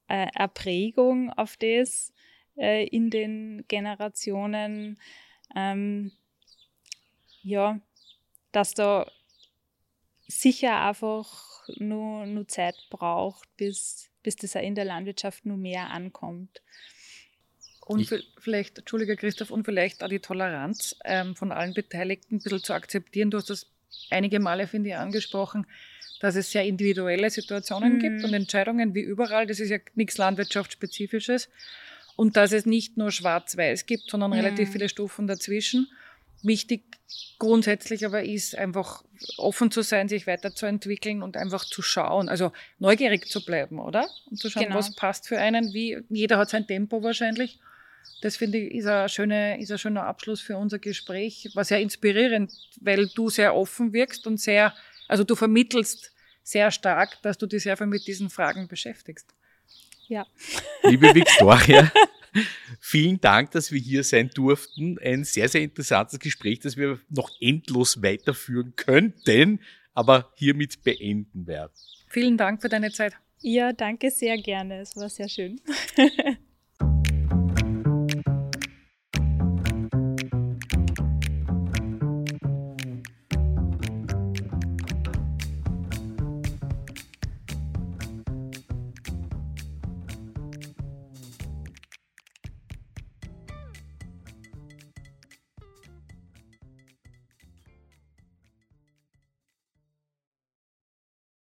[0.07, 2.13] eine Prägung auf das
[2.57, 4.99] äh, in den Generationen.
[5.55, 6.11] Ähm,
[7.41, 7.79] ja,
[8.51, 9.09] dass da
[10.39, 15.89] sicher einfach nur, nur Zeit braucht, bis, bis das auch in der Landwirtschaft nur mehr
[15.89, 16.61] ankommt.
[17.85, 18.07] Und
[18.37, 22.73] vielleicht, Entschuldige Christoph, und vielleicht auch die Toleranz ähm, von allen Beteiligten ein bisschen zu
[22.73, 23.31] akzeptieren.
[23.31, 23.67] Du hast das
[24.09, 25.65] einige Male, finde ich, angesprochen,
[26.21, 27.99] dass es sehr individuelle Situationen mhm.
[27.99, 29.47] gibt und Entscheidungen wie überall.
[29.47, 31.49] Das ist ja nichts Landwirtschaftsspezifisches.
[32.15, 34.37] Und dass es nicht nur schwarz-weiß gibt, sondern mhm.
[34.37, 35.87] relativ viele Stufen dazwischen.
[36.43, 36.83] Wichtig
[37.41, 39.03] grundsätzlich aber ist einfach
[39.37, 44.07] offen zu sein, sich weiterzuentwickeln und einfach zu schauen, also neugierig zu bleiben, oder?
[44.29, 44.75] Und zu schauen, genau.
[44.75, 47.59] was passt für einen, wie jeder hat sein Tempo wahrscheinlich.
[48.21, 51.79] Das finde ich ist ein, schöner, ist ein schöner Abschluss für unser Gespräch, war sehr
[51.79, 54.75] inspirierend, weil du sehr offen wirkst und sehr,
[55.07, 56.13] also du vermittelst
[56.43, 59.33] sehr stark, dass du dich sehr viel mit diesen Fragen beschäftigst.
[60.07, 60.27] Ja.
[60.83, 61.91] Liebe Victoria,
[62.79, 64.97] Vielen Dank, dass wir hier sein durften.
[64.99, 69.61] Ein sehr, sehr interessantes Gespräch, das wir noch endlos weiterführen könnten,
[69.93, 71.73] aber hiermit beenden werden.
[72.09, 73.13] Vielen Dank für deine Zeit.
[73.41, 74.81] Ja, danke sehr gerne.
[74.81, 75.59] Es war sehr schön.